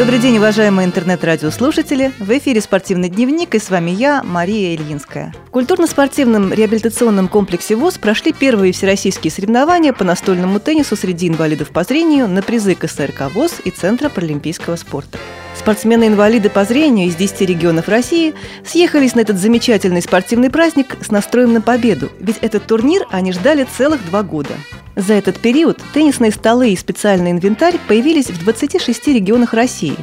Добрый 0.00 0.18
день, 0.18 0.38
уважаемые 0.38 0.86
интернет-радиослушатели. 0.86 2.10
В 2.18 2.30
эфире 2.38 2.62
«Спортивный 2.62 3.10
дневник» 3.10 3.54
и 3.54 3.58
с 3.58 3.68
вами 3.68 3.90
я, 3.90 4.22
Мария 4.22 4.74
Ильинская. 4.74 5.34
В 5.48 5.50
культурно-спортивном 5.50 6.54
реабилитационном 6.54 7.28
комплексе 7.28 7.76
ВОЗ 7.76 7.98
прошли 7.98 8.32
первые 8.32 8.72
всероссийские 8.72 9.30
соревнования 9.30 9.92
по 9.92 10.02
настольному 10.02 10.58
теннису 10.58 10.96
среди 10.96 11.28
инвалидов 11.28 11.68
по 11.68 11.84
зрению 11.84 12.28
на 12.28 12.40
призы 12.40 12.74
КСРК 12.74 13.30
ВОЗ 13.34 13.56
и 13.62 13.70
Центра 13.70 14.08
паралимпийского 14.08 14.76
спорта. 14.76 15.18
Спортсмены-инвалиды 15.60 16.48
по 16.48 16.64
зрению 16.64 17.08
из 17.08 17.16
10 17.16 17.42
регионов 17.42 17.86
России 17.86 18.32
съехались 18.64 19.14
на 19.14 19.20
этот 19.20 19.36
замечательный 19.36 20.00
спортивный 20.00 20.48
праздник 20.48 20.96
с 21.02 21.10
настроем 21.10 21.52
на 21.52 21.60
победу, 21.60 22.10
ведь 22.18 22.38
этот 22.40 22.66
турнир 22.66 23.06
они 23.10 23.30
ждали 23.32 23.66
целых 23.76 24.02
два 24.06 24.22
года. 24.22 24.54
За 24.96 25.12
этот 25.12 25.38
период 25.38 25.78
теннисные 25.92 26.30
столы 26.30 26.70
и 26.70 26.76
специальный 26.76 27.32
инвентарь 27.32 27.76
появились 27.88 28.30
в 28.30 28.42
26 28.42 29.08
регионах 29.08 29.52
России. 29.52 29.96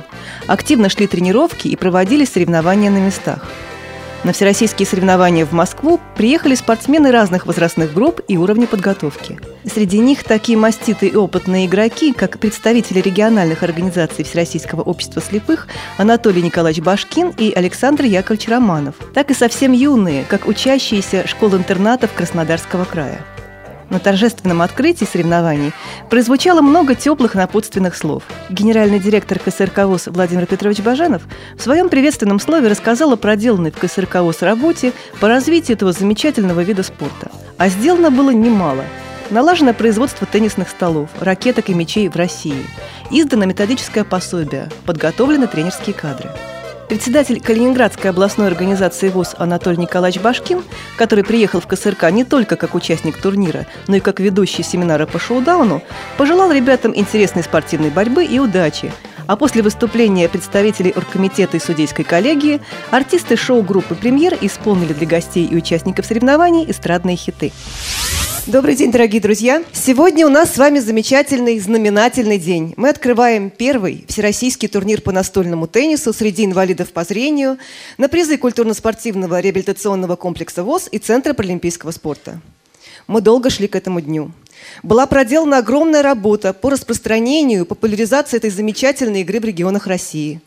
Активно 0.45 0.89
шли 0.89 1.07
тренировки 1.07 1.67
и 1.67 1.75
проводились 1.75 2.29
соревнования 2.29 2.91
на 2.91 2.99
местах. 2.99 3.43
На 4.23 4.33
всероссийские 4.33 4.87
соревнования 4.87 5.45
в 5.45 5.53
Москву 5.53 5.99
приехали 6.15 6.55
спортсмены 6.55 7.11
разных 7.11 7.45
возрастных 7.45 7.93
групп 7.93 8.19
и 8.27 8.35
уровней 8.35 8.65
подготовки. 8.65 9.39
Среди 9.63 9.99
них 9.99 10.23
такие 10.23 10.57
маститые 10.57 11.11
и 11.11 11.15
опытные 11.15 11.67
игроки, 11.67 12.13
как 12.13 12.39
представители 12.39 12.99
региональных 12.99 13.63
организаций 13.63 14.25
Всероссийского 14.25 14.81
общества 14.81 15.21
слепых 15.21 15.67
Анатолий 15.97 16.41
Николаевич 16.41 16.83
Башкин 16.83 17.33
и 17.37 17.53
Александр 17.53 18.05
Яковлевич 18.05 18.47
Романов, 18.49 18.95
так 19.13 19.29
и 19.29 19.35
совсем 19.35 19.71
юные, 19.71 20.25
как 20.25 20.47
учащиеся 20.47 21.27
школ-интернатов 21.27 22.11
Краснодарского 22.13 22.85
края. 22.85 23.23
На 23.89 23.99
торжественном 23.99 24.61
открытии 24.61 25.05
соревнований 25.05 25.71
прозвучало 26.09 26.61
много 26.61 26.93
теплых 26.93 27.35
напутственных 27.35 27.95
слов. 27.95 28.23
Генеральный 28.49 28.99
директор 28.99 29.39
КСРК 29.39 29.85
ВОЗ 29.85 30.07
Владимир 30.07 30.45
Петрович 30.45 30.81
Баженов 30.81 31.23
в 31.55 31.61
своем 31.61 31.87
приветственном 31.87 32.39
слове 32.39 32.67
рассказал 32.67 33.13
о 33.13 33.17
проделанной 33.17 33.71
в 33.71 33.77
КСРК 33.77 34.15
ВОЗ 34.15 34.41
работе 34.41 34.91
по 35.21 35.29
развитию 35.29 35.77
этого 35.77 35.93
замечательного 35.93 36.61
вида 36.61 36.83
спорта. 36.83 37.31
А 37.57 37.69
сделано 37.69 38.11
было 38.11 38.31
немало. 38.31 38.83
Налажено 39.29 39.73
производство 39.73 40.27
теннисных 40.27 40.69
столов, 40.69 41.09
ракеток 41.19 41.69
и 41.69 41.73
мячей 41.73 42.09
в 42.09 42.15
России. 42.15 42.65
Издано 43.09 43.45
методическое 43.45 44.03
пособие, 44.03 44.69
подготовлены 44.85 45.47
тренерские 45.47 45.93
кадры. 45.93 46.29
Председатель 46.87 47.41
Калининградской 47.41 48.11
областной 48.11 48.47
организации 48.47 49.09
ВОЗ 49.09 49.35
Анатолий 49.37 49.77
Николаевич 49.77 50.21
Башкин, 50.21 50.63
который 50.97 51.25
приехал 51.25 51.59
в 51.59 51.67
КСРК 51.67 52.09
не 52.11 52.23
только 52.23 52.55
как 52.55 52.75
участник 52.75 53.21
турнира, 53.21 53.65
но 53.87 53.97
и 53.97 53.99
как 53.99 54.21
ведущий 54.21 54.63
семинара 54.63 55.05
по 55.05 55.19
шоу-дауну, 55.19 55.83
пожелал 56.17 56.49
ребятам 56.49 56.95
интересной 56.95 57.43
спортивной 57.43 57.89
борьбы 57.89 58.23
и 58.23 58.39
удачи. 58.39 58.93
А 59.27 59.35
после 59.35 59.61
выступления 59.61 60.29
представителей 60.29 60.93
оргкомитета 60.95 61.57
и 61.57 61.59
судейской 61.59 62.05
коллегии 62.05 62.61
артисты 62.91 63.35
шоу-группы 63.35 63.93
«Премьер» 63.93 64.37
исполнили 64.39 64.93
для 64.93 65.05
гостей 65.05 65.45
и 65.45 65.55
участников 65.55 66.05
соревнований 66.05 66.69
эстрадные 66.71 67.17
хиты. 67.17 67.51
Добрый 68.45 68.75
день, 68.75 68.89
дорогие 68.89 69.21
друзья! 69.21 69.65
Сегодня 69.73 70.25
у 70.25 70.29
нас 70.29 70.53
с 70.53 70.57
вами 70.57 70.79
замечательный, 70.79 71.59
знаменательный 71.59 72.39
день. 72.39 72.73
Мы 72.77 72.87
открываем 72.87 73.49
первый 73.49 74.05
всероссийский 74.07 74.69
турнир 74.69 75.01
по 75.01 75.11
настольному 75.11 75.67
теннису 75.67 76.13
среди 76.13 76.45
инвалидов 76.45 76.93
по 76.93 77.03
зрению 77.03 77.57
на 77.97 78.07
призы 78.07 78.37
культурно-спортивного 78.37 79.41
реабилитационного 79.41 80.15
комплекса 80.15 80.63
ВОЗ 80.63 80.87
и 80.89 80.99
Центра 80.99 81.33
паралимпийского 81.33 81.91
спорта. 81.91 82.39
Мы 83.07 83.19
долго 83.19 83.49
шли 83.49 83.67
к 83.67 83.75
этому 83.75 83.99
дню. 83.99 84.31
Была 84.83 85.05
проделана 85.05 85.59
огромная 85.59 86.01
работа 86.01 86.53
по 86.53 86.69
распространению 86.69 87.65
популяризации 87.65 88.37
этой 88.37 88.49
замечательной 88.49 89.21
игры 89.21 89.39
в 89.39 89.45
регионах 89.45 89.87
России. 89.87 90.41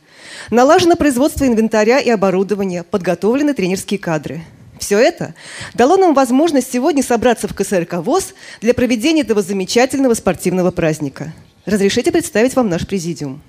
Налажено 0.51 0.97
производство 0.97 1.45
инвентаря 1.47 1.99
и 1.99 2.11
оборудования, 2.11 2.83
подготовлены 2.83 3.55
тренерские 3.55 3.99
кадры– 3.99 4.43
все 4.81 4.99
это 4.99 5.35
дало 5.75 5.99
нам 5.99 6.15
возможность 6.15 6.73
сегодня 6.73 7.03
собраться 7.03 7.47
в 7.47 7.55
КСРК 7.55 7.99
ВОЗ 7.99 8.35
для 8.63 8.75
проведения 8.75 9.21
этого 9.21 9.43
замечательного 9.43 10.15
спортивного 10.15 10.71
праздника. 10.71 11.33
Разрешите 11.67 12.11
представить 12.11 12.57
вам 12.57 12.71
наш 12.71 12.87
президиум. 12.87 13.43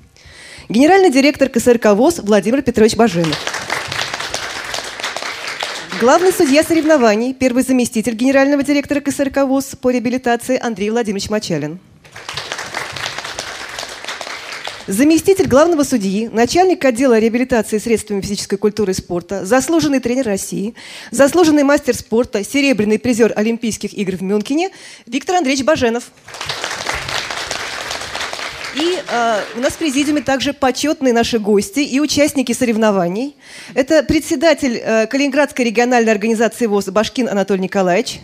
Генеральный 0.68 1.10
директор 1.10 1.48
КСРК 1.50 1.94
ВОЗ 1.94 2.20
Владимир 2.20 2.62
Петрович 2.62 2.96
Баженов. 2.96 3.71
Главный 6.02 6.34
судья 6.34 6.64
соревнований, 6.64 7.32
первый 7.32 7.62
заместитель 7.62 8.16
генерального 8.16 8.64
директора 8.64 9.02
КСРК 9.02 9.44
ВОЗ 9.46 9.76
по 9.80 9.92
реабилитации 9.92 10.58
Андрей 10.60 10.90
Владимирович 10.90 11.30
Мачалин. 11.30 11.78
Заместитель 14.88 15.46
главного 15.46 15.84
судьи, 15.84 16.28
начальник 16.28 16.84
отдела 16.84 17.20
реабилитации 17.20 17.78
средствами 17.78 18.22
физической 18.22 18.58
культуры 18.58 18.94
и 18.94 18.96
спорта, 18.96 19.46
заслуженный 19.46 20.00
тренер 20.00 20.26
России, 20.26 20.74
заслуженный 21.12 21.62
мастер 21.62 21.96
спорта, 21.96 22.44
серебряный 22.44 22.98
призер 22.98 23.32
Олимпийских 23.36 23.94
игр 23.94 24.16
в 24.16 24.24
Мюнхене 24.24 24.72
Виктор 25.06 25.36
Андреевич 25.36 25.64
Баженов. 25.64 26.06
И 28.76 29.04
э, 29.06 29.42
у 29.58 29.60
нас 29.60 29.74
в 29.74 29.78
президиуме 29.78 30.22
также 30.22 30.54
почетные 30.54 31.14
наши 31.14 31.40
гости 31.40 31.82
и 31.82 32.00
участники 32.00 32.54
соревнований. 32.54 33.36
Это 33.74 34.02
председатель 34.04 34.78
э, 34.78 35.08
Калининградской 35.08 35.66
региональной 35.66 36.12
организации 36.12 36.68
ВОЗ 36.68 36.86
Башкин 36.86 37.28
Анатолий 37.28 37.64
Николаевич. 37.64 38.20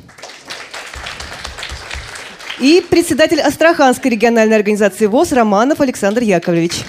И 2.59 2.83
председатель 2.89 3.41
Астраханской 3.41 4.09
региональной 4.09 4.55
организации 4.55 5.05
ВОЗ 5.05 5.33
Романов 5.33 5.81
Александр 5.81 6.23
Яковлевич. 6.23 6.83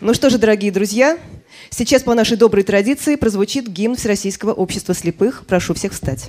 Ну 0.00 0.14
что 0.14 0.30
же, 0.30 0.38
дорогие 0.38 0.72
друзья, 0.72 1.18
сейчас 1.70 2.02
по 2.02 2.14
нашей 2.14 2.36
доброй 2.36 2.62
традиции 2.62 3.16
прозвучит 3.16 3.68
гимн 3.68 3.96
Всероссийского 3.96 4.52
общества 4.52 4.94
слепых. 4.94 5.44
Прошу 5.46 5.74
всех 5.74 5.92
встать. 5.92 6.28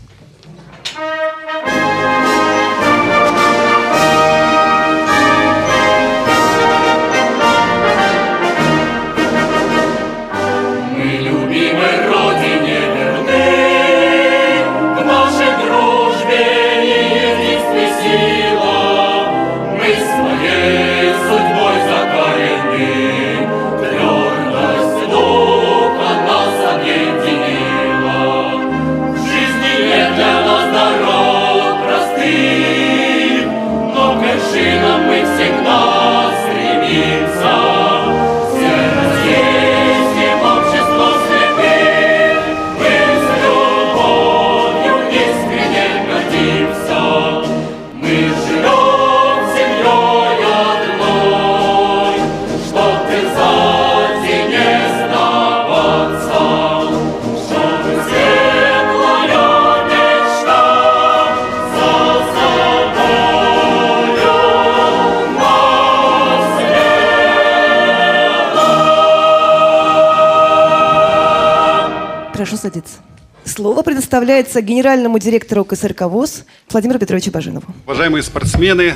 Садиться. 72.64 73.00
Слово 73.44 73.82
предоставляется 73.84 74.62
генеральному 74.62 75.20
директору 75.20 75.66
КСРК 75.66 76.04
ВОЗ 76.04 76.46
Владимиру 76.70 76.98
Петровичу 76.98 77.30
Бажинову. 77.30 77.66
Уважаемые 77.86 78.24
спортсмены, 78.24 78.94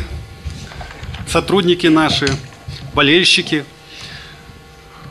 сотрудники 1.28 1.88
наши, 1.88 2.28
болельщики, 2.94 3.66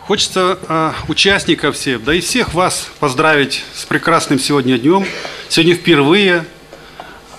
хочется 0.01 0.59
э, 0.67 0.93
участников 1.09 1.77
всех, 1.77 2.03
да 2.03 2.15
и 2.15 2.21
всех 2.21 2.55
вас 2.55 2.89
поздравить 2.99 3.63
с 3.75 3.85
прекрасным 3.85 4.39
сегодня 4.39 4.79
днем. 4.79 5.05
Сегодня 5.51 5.75
впервые 5.75 6.47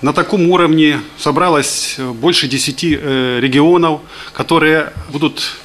на 0.03 0.13
таком 0.13 0.47
уровне 0.51 0.99
собралось 1.17 1.95
больше 1.97 2.47
10 2.47 2.83
э, 2.83 3.39
регионов, 3.41 4.01
которые 4.33 4.93
будут 5.11 5.57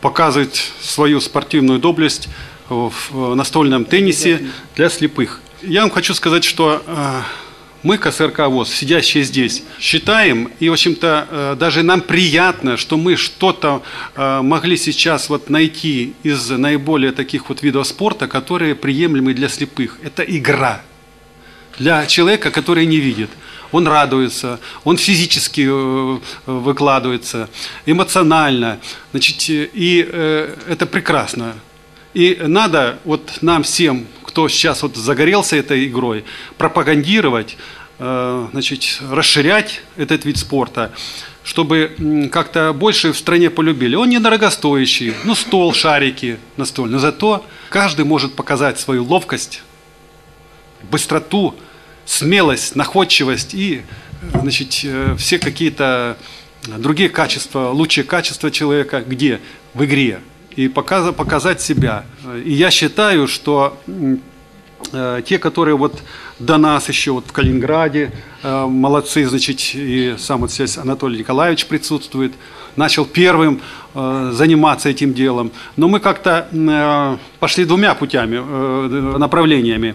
показывать 0.00 0.72
свою 0.80 1.20
спортивную 1.20 1.78
доблесть 1.78 2.28
в 2.68 3.34
настольном 3.34 3.84
теннисе 3.84 4.46
для 4.76 4.88
слепых. 4.88 5.40
Я 5.62 5.82
вам 5.82 5.90
хочу 5.90 6.14
сказать, 6.14 6.44
что 6.44 6.82
э, 6.86 7.20
мы, 7.82 7.96
КСРК 7.96 8.48
ВОЗ, 8.48 8.70
сидящие 8.74 9.22
здесь, 9.22 9.62
считаем, 9.78 10.50
и, 10.58 10.68
в 10.68 10.72
общем-то, 10.72 11.28
э, 11.30 11.56
даже 11.58 11.82
нам 11.82 12.00
приятно, 12.00 12.76
что 12.76 12.96
мы 12.96 13.16
что-то 13.16 13.82
э, 14.16 14.40
могли 14.42 14.76
сейчас 14.76 15.28
вот 15.28 15.48
найти 15.48 16.14
из 16.24 16.50
наиболее 16.50 17.12
таких 17.12 17.48
вот 17.48 17.62
видов 17.62 17.86
спорта, 17.86 18.26
которые 18.26 18.74
приемлемы 18.74 19.32
для 19.32 19.48
слепых. 19.48 19.98
Это 20.02 20.22
игра 20.22 20.82
для 21.78 22.04
человека, 22.06 22.50
который 22.50 22.84
не 22.84 22.96
видит. 22.96 23.30
Он 23.70 23.86
радуется, 23.86 24.58
он 24.82 24.96
физически 24.96 25.68
э, 25.68 26.18
выкладывается, 26.46 27.48
эмоционально. 27.86 28.80
Значит, 29.12 29.44
и 29.48 29.98
это 30.68 30.86
прекрасно. 30.86 31.54
И 32.14 32.38
надо 32.40 32.98
вот 33.04 33.38
нам 33.42 33.62
всем, 33.62 34.06
кто 34.24 34.48
сейчас 34.48 34.82
вот 34.82 34.96
загорелся 34.96 35.56
этой 35.56 35.86
игрой, 35.86 36.24
пропагандировать, 36.56 37.56
э, 37.98 38.48
значит, 38.52 39.00
расширять 39.10 39.82
этот 39.96 40.24
вид 40.24 40.38
спорта, 40.38 40.92
чтобы 41.44 42.28
как-то 42.32 42.72
больше 42.72 43.12
в 43.12 43.18
стране 43.18 43.50
полюбили. 43.50 43.94
Он 43.94 44.08
недорогостоящий, 44.08 45.14
ну 45.24 45.34
стол, 45.34 45.72
шарики 45.72 46.38
настольные, 46.56 46.94
но 46.94 46.98
зато 46.98 47.44
каждый 47.68 48.04
может 48.04 48.34
показать 48.34 48.78
свою 48.78 49.04
ловкость, 49.04 49.62
быстроту, 50.90 51.54
смелость, 52.04 52.74
находчивость 52.76 53.54
и 53.54 53.82
значит, 54.40 54.80
э, 54.84 55.14
все 55.18 55.38
какие-то 55.38 56.16
другие 56.66 57.08
качества, 57.08 57.70
лучшие 57.70 58.04
качества 58.04 58.50
человека 58.50 59.02
где? 59.06 59.40
В 59.74 59.84
игре 59.84 60.20
и 60.58 60.68
показать 60.68 61.60
себя. 61.60 62.04
И 62.44 62.52
я 62.52 62.72
считаю, 62.72 63.28
что 63.28 63.78
э, 64.92 65.22
те, 65.24 65.38
которые 65.38 65.76
вот 65.76 66.02
до 66.40 66.56
нас 66.56 66.88
еще 66.88 67.12
вот 67.12 67.26
в 67.28 67.32
Калининграде, 67.32 68.10
э, 68.42 68.66
молодцы, 68.66 69.24
значит, 69.28 69.60
и 69.74 70.16
сам 70.18 70.40
вот 70.40 70.50
здесь 70.50 70.76
Анатолий 70.76 71.20
Николаевич 71.20 71.66
присутствует, 71.66 72.32
начал 72.74 73.04
первым 73.04 73.60
э, 73.94 74.30
заниматься 74.34 74.88
этим 74.88 75.14
делом. 75.14 75.52
Но 75.76 75.86
мы 75.86 76.00
как-то 76.00 76.48
пошли 77.38 77.64
двумя 77.64 77.94
путями, 77.94 78.38
направлениями. 79.16 79.94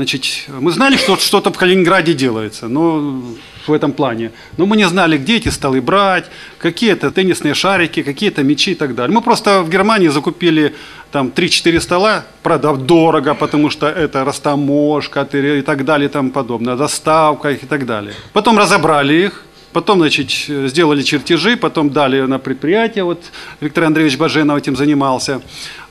Значит, 0.00 0.48
мы 0.48 0.72
знали, 0.72 0.96
что 0.96 1.18
что-то 1.18 1.52
в 1.52 1.58
Калининграде 1.58 2.14
делается, 2.14 2.68
но 2.68 3.20
в 3.66 3.72
этом 3.74 3.92
плане. 3.92 4.30
Но 4.56 4.64
мы 4.64 4.78
не 4.78 4.88
знали, 4.88 5.18
где 5.18 5.36
эти 5.36 5.50
столы 5.50 5.82
брать, 5.82 6.24
какие-то 6.58 7.10
теннисные 7.10 7.52
шарики, 7.52 8.02
какие-то 8.02 8.42
мячи 8.42 8.70
и 8.70 8.74
так 8.74 8.94
далее. 8.94 9.14
Мы 9.14 9.20
просто 9.20 9.60
в 9.60 9.68
Германии 9.68 10.08
закупили 10.08 10.74
там 11.12 11.30
3-4 11.36 11.80
стола, 11.80 12.24
правда, 12.42 12.72
дорого, 12.76 13.34
потому 13.34 13.68
что 13.68 13.88
это 13.88 14.24
растаможка 14.24 15.28
и 15.34 15.60
так 15.60 15.84
далее 15.84 16.08
тому 16.08 16.30
подобное, 16.30 16.76
доставка 16.76 17.50
их 17.50 17.62
и 17.62 17.66
так 17.66 17.84
далее. 17.84 18.14
Потом 18.32 18.56
разобрали 18.58 19.26
их, 19.26 19.44
Потом, 19.72 20.00
значит, 20.00 20.30
сделали 20.68 21.02
чертежи, 21.02 21.56
потом 21.56 21.90
дали 21.90 22.20
на 22.22 22.38
предприятие, 22.38 23.04
вот 23.04 23.22
Виктор 23.60 23.84
Андреевич 23.84 24.18
Баженов 24.18 24.58
этим 24.58 24.74
занимался. 24.74 25.42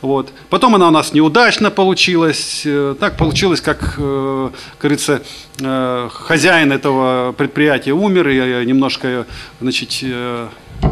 Вот. 0.02 0.32
Потом 0.50 0.76
она 0.76 0.88
у 0.88 0.92
нас 0.92 1.14
неудачно 1.14 1.72
получилась. 1.72 2.64
Э, 2.66 2.96
так 3.00 3.18
получилось, 3.18 3.62
как, 3.62 3.96
э, 3.98 4.50
говорится, 4.82 5.22
э, 5.60 6.10
хозяин 6.12 6.72
этого 6.72 7.34
предприятия 7.34 7.92
умер, 7.92 8.30
и 8.30 8.66
немножко, 8.66 9.26
значит, 9.62 10.04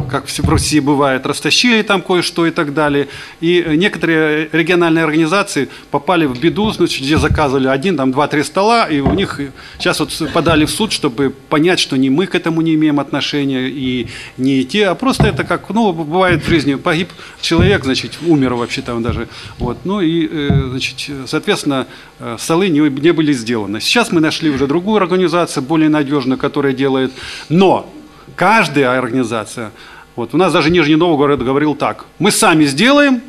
как 0.09 0.27
в 0.27 0.49
России 0.49 0.79
бывает, 0.79 1.25
растащили 1.25 1.81
там 1.81 2.01
кое-что 2.01 2.45
и 2.45 2.51
так 2.51 2.73
далее. 2.73 3.07
И 3.41 3.63
некоторые 3.75 4.49
региональные 4.51 5.03
организации 5.03 5.69
попали 5.91 6.25
в 6.25 6.39
беду, 6.39 6.71
значит, 6.71 7.01
где 7.01 7.17
заказывали 7.17 7.67
один, 7.67 7.97
там, 7.97 8.11
два-три 8.11 8.43
стола, 8.43 8.85
и 8.85 8.99
у 8.99 9.13
них 9.13 9.39
сейчас 9.77 9.99
вот 9.99 10.11
подали 10.33 10.65
в 10.65 10.69
суд, 10.69 10.91
чтобы 10.91 11.33
понять, 11.49 11.79
что 11.79 11.97
не 11.97 12.09
мы 12.09 12.25
к 12.25 12.35
этому 12.35 12.61
не 12.61 12.75
имеем 12.75 12.99
отношения, 12.99 13.67
и 13.67 14.07
не 14.37 14.63
те, 14.63 14.87
а 14.87 14.95
просто 14.95 15.27
это 15.27 15.43
как, 15.43 15.69
ну, 15.69 15.91
бывает 15.93 16.43
в 16.43 16.47
жизни, 16.47 16.75
погиб 16.75 17.09
человек, 17.41 17.83
значит, 17.83 18.17
умер 18.25 18.53
вообще 18.53 18.81
там 18.81 19.03
даже, 19.03 19.27
вот, 19.57 19.79
ну 19.83 20.01
и, 20.01 20.27
э, 20.31 20.69
значит, 20.69 21.11
соответственно, 21.27 21.87
э, 22.19 22.37
столы 22.39 22.69
не, 22.69 22.79
не 22.79 23.11
были 23.11 23.33
сделаны. 23.33 23.81
Сейчас 23.81 24.11
мы 24.11 24.21
нашли 24.21 24.49
уже 24.49 24.67
другую 24.67 24.97
организацию, 24.97 25.63
более 25.63 25.89
надежную, 25.89 26.37
которая 26.37 26.73
делает, 26.73 27.11
но 27.49 27.91
каждая 28.37 28.97
организация, 28.97 29.71
вот 30.15 30.33
у 30.33 30.37
нас 30.37 30.53
даже 30.53 30.69
Нижний 30.69 30.95
Новгород 30.95 31.43
говорил 31.43 31.75
так, 31.75 32.05
мы 32.19 32.31
сами 32.31 32.63
сделаем, 32.65 33.21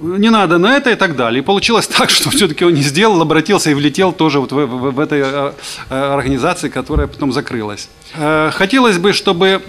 не 0.00 0.30
надо 0.30 0.58
на 0.58 0.76
это 0.76 0.90
и 0.90 0.94
так 0.96 1.14
далее. 1.16 1.42
И 1.42 1.44
получилось 1.44 1.86
так, 1.98 2.10
что 2.10 2.30
все-таки 2.30 2.64
он 2.64 2.74
не 2.74 2.82
сделал, 2.82 3.20
обратился 3.22 3.70
и 3.70 3.74
влетел 3.74 4.12
тоже 4.12 4.40
вот 4.40 4.52
в, 4.52 4.56
в, 4.56 4.90
в 4.90 5.00
этой 5.00 5.20
э, 5.24 5.52
э, 5.90 6.12
организации, 6.12 6.68
которая 6.68 7.06
потом 7.06 7.32
закрылась. 7.32 7.88
Э, 8.14 8.50
хотелось 8.52 8.98
бы, 8.98 9.12
чтобы 9.12 9.62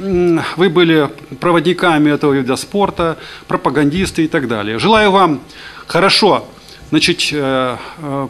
вы 0.56 0.70
были 0.70 1.10
проводниками 1.40 2.12
этого 2.12 2.34
вида 2.34 2.56
спорта, 2.56 3.18
пропагандисты 3.48 4.26
и 4.26 4.28
так 4.28 4.48
далее. 4.48 4.80
Желаю 4.80 5.12
вам 5.12 5.42
хорошо 5.88 6.48
значит, 6.90 7.34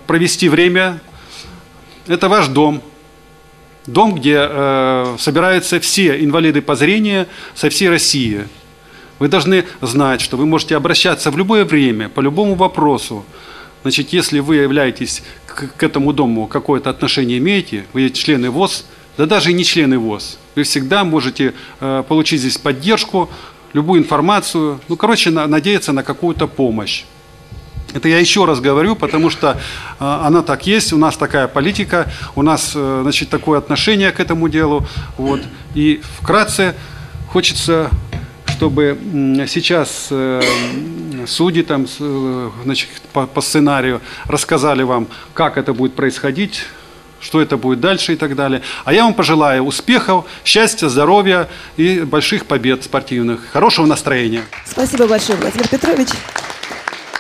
провести 0.08 0.50
время. 0.50 1.00
Это 2.08 2.30
ваш 2.30 2.48
дом, 2.48 2.82
Дом, 3.88 4.16
где 4.16 4.38
э, 4.40 5.16
собираются 5.20 5.80
все 5.80 6.24
инвалиды 6.24 6.62
по 6.62 6.76
зрению 6.76 7.28
со 7.54 7.70
всей 7.70 7.90
России. 7.90 8.48
Вы 9.20 9.28
должны 9.28 9.66
знать, 9.82 10.22
что 10.22 10.38
вы 10.38 10.46
можете 10.46 10.76
обращаться 10.76 11.32
в 11.32 11.38
любое 11.38 11.66
время, 11.66 12.10
по 12.10 12.20
любому 12.20 12.56
вопросу. 12.56 13.24
Значит, 13.84 14.10
если 14.10 14.40
вы 14.40 14.56
являетесь 14.58 15.24
к, 15.46 15.68
к 15.78 15.84
этому 15.84 16.14
дому 16.14 16.48
какое-то 16.48 16.90
отношение 16.90 17.38
имеете, 17.38 17.86
вы 17.94 18.10
члены 18.10 18.50
ВОЗ, 18.50 18.86
да 19.18 19.28
даже 19.28 19.54
не 19.54 19.64
члены 19.64 20.00
ВОЗ, 20.00 20.40
вы 20.56 20.64
всегда 20.64 21.04
можете 21.04 21.54
э, 21.80 22.04
получить 22.08 22.42
здесь 22.42 22.58
поддержку, 22.58 23.30
любую 23.74 24.02
информацию, 24.02 24.80
ну, 24.88 24.96
короче, 24.96 25.30
на, 25.30 25.46
надеяться 25.46 25.92
на 25.92 26.04
какую-то 26.04 26.48
помощь. 26.48 27.04
Это 27.96 28.10
я 28.10 28.20
еще 28.20 28.44
раз 28.44 28.60
говорю, 28.60 28.98
потому 28.98 29.30
что 29.30 29.52
э, 29.52 29.56
она 30.00 30.44
так 30.44 30.68
есть, 30.68 30.92
у 30.92 30.98
нас 30.98 31.16
такая 31.16 31.48
политика, 31.48 32.12
у 32.36 32.42
нас 32.42 32.74
э, 32.76 33.00
значит, 33.04 33.30
такое 33.30 33.58
отношение 33.58 34.12
к 34.12 34.20
этому 34.20 34.50
делу. 34.50 34.86
Вот. 35.18 35.40
И 35.76 36.02
вкратце 36.20 36.76
хочется, 37.30 37.90
чтобы 38.48 39.00
сейчас 39.48 40.08
э, 40.12 40.42
судьи 41.26 41.64
там, 41.64 41.88
значит, 42.66 42.90
по, 43.14 43.28
по 43.28 43.40
сценарию 43.40 44.02
рассказали 44.26 44.84
вам, 44.84 45.08
как 45.34 45.58
это 45.58 45.74
будет 45.74 45.96
происходить, 45.96 46.66
что 47.22 47.40
это 47.40 47.56
будет 47.56 47.80
дальше 47.80 48.12
и 48.12 48.18
так 48.18 48.36
далее. 48.36 48.62
А 48.84 48.92
я 48.92 49.06
вам 49.06 49.14
пожелаю 49.14 49.64
успехов, 49.64 50.26
счастья, 50.44 50.90
здоровья 50.90 51.48
и 51.78 52.02
больших 52.02 52.46
побед 52.46 52.84
спортивных, 52.84 53.40
хорошего 53.54 53.86
настроения. 53.86 54.44
Спасибо 54.66 55.08
большое, 55.08 55.38
Владимир 55.40 55.70
Петрович. 55.70 56.10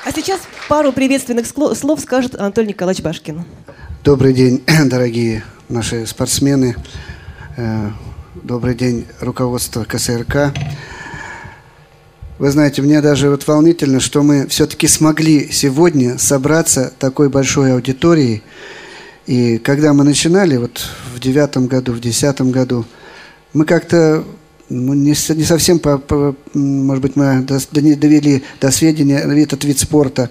А 0.05 0.11
сейчас 0.11 0.41
пару 0.69 0.91
приветственных 0.91 1.47
слов 1.47 1.99
скажет 1.99 2.35
Анатолий 2.35 2.67
Николаевич 2.67 3.03
Башкин. 3.03 3.43
Добрый 4.03 4.33
день, 4.33 4.63
дорогие 4.85 5.43
наши 5.67 6.05
спортсмены. 6.05 6.75
Э, 7.57 7.89
добрый 8.35 8.75
день, 8.75 9.07
руководство 9.19 9.83
КСРК. 9.83 10.53
Вы 12.37 12.51
знаете, 12.51 12.83
мне 12.83 13.01
даже 13.01 13.31
вот 13.31 13.47
волнительно, 13.47 13.99
что 13.99 14.21
мы 14.21 14.45
все-таки 14.47 14.87
смогли 14.87 15.51
сегодня 15.51 16.19
собраться 16.19 16.93
такой 16.99 17.29
большой 17.29 17.73
аудиторией. 17.73 18.43
И 19.25 19.57
когда 19.57 19.91
мы 19.93 20.03
начинали, 20.03 20.57
вот 20.57 20.87
в 21.15 21.19
девятом 21.19 21.65
году, 21.65 21.93
в 21.93 21.99
десятом 21.99 22.51
году, 22.51 22.85
мы 23.53 23.65
как-то 23.65 24.23
не, 24.69 25.15
не 25.35 25.43
совсем, 25.43 25.79
по, 25.79 25.97
по, 25.97 26.35
может 26.53 27.01
быть, 27.01 27.15
мы 27.15 27.41
до, 27.41 27.59
довели 27.71 28.43
до 28.59 28.71
сведения 28.71 29.19
этот 29.19 29.63
вид 29.63 29.79
спорта. 29.79 30.29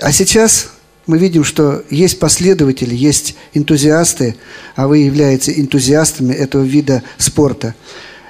А 0.00 0.10
сейчас 0.12 0.70
мы 1.06 1.18
видим, 1.18 1.44
что 1.44 1.84
есть 1.90 2.18
последователи, 2.18 2.94
есть 2.94 3.36
энтузиасты, 3.54 4.36
а 4.74 4.88
вы 4.88 4.98
являетесь 4.98 5.58
энтузиастами 5.58 6.32
этого 6.32 6.62
вида 6.62 7.02
спорта. 7.18 7.74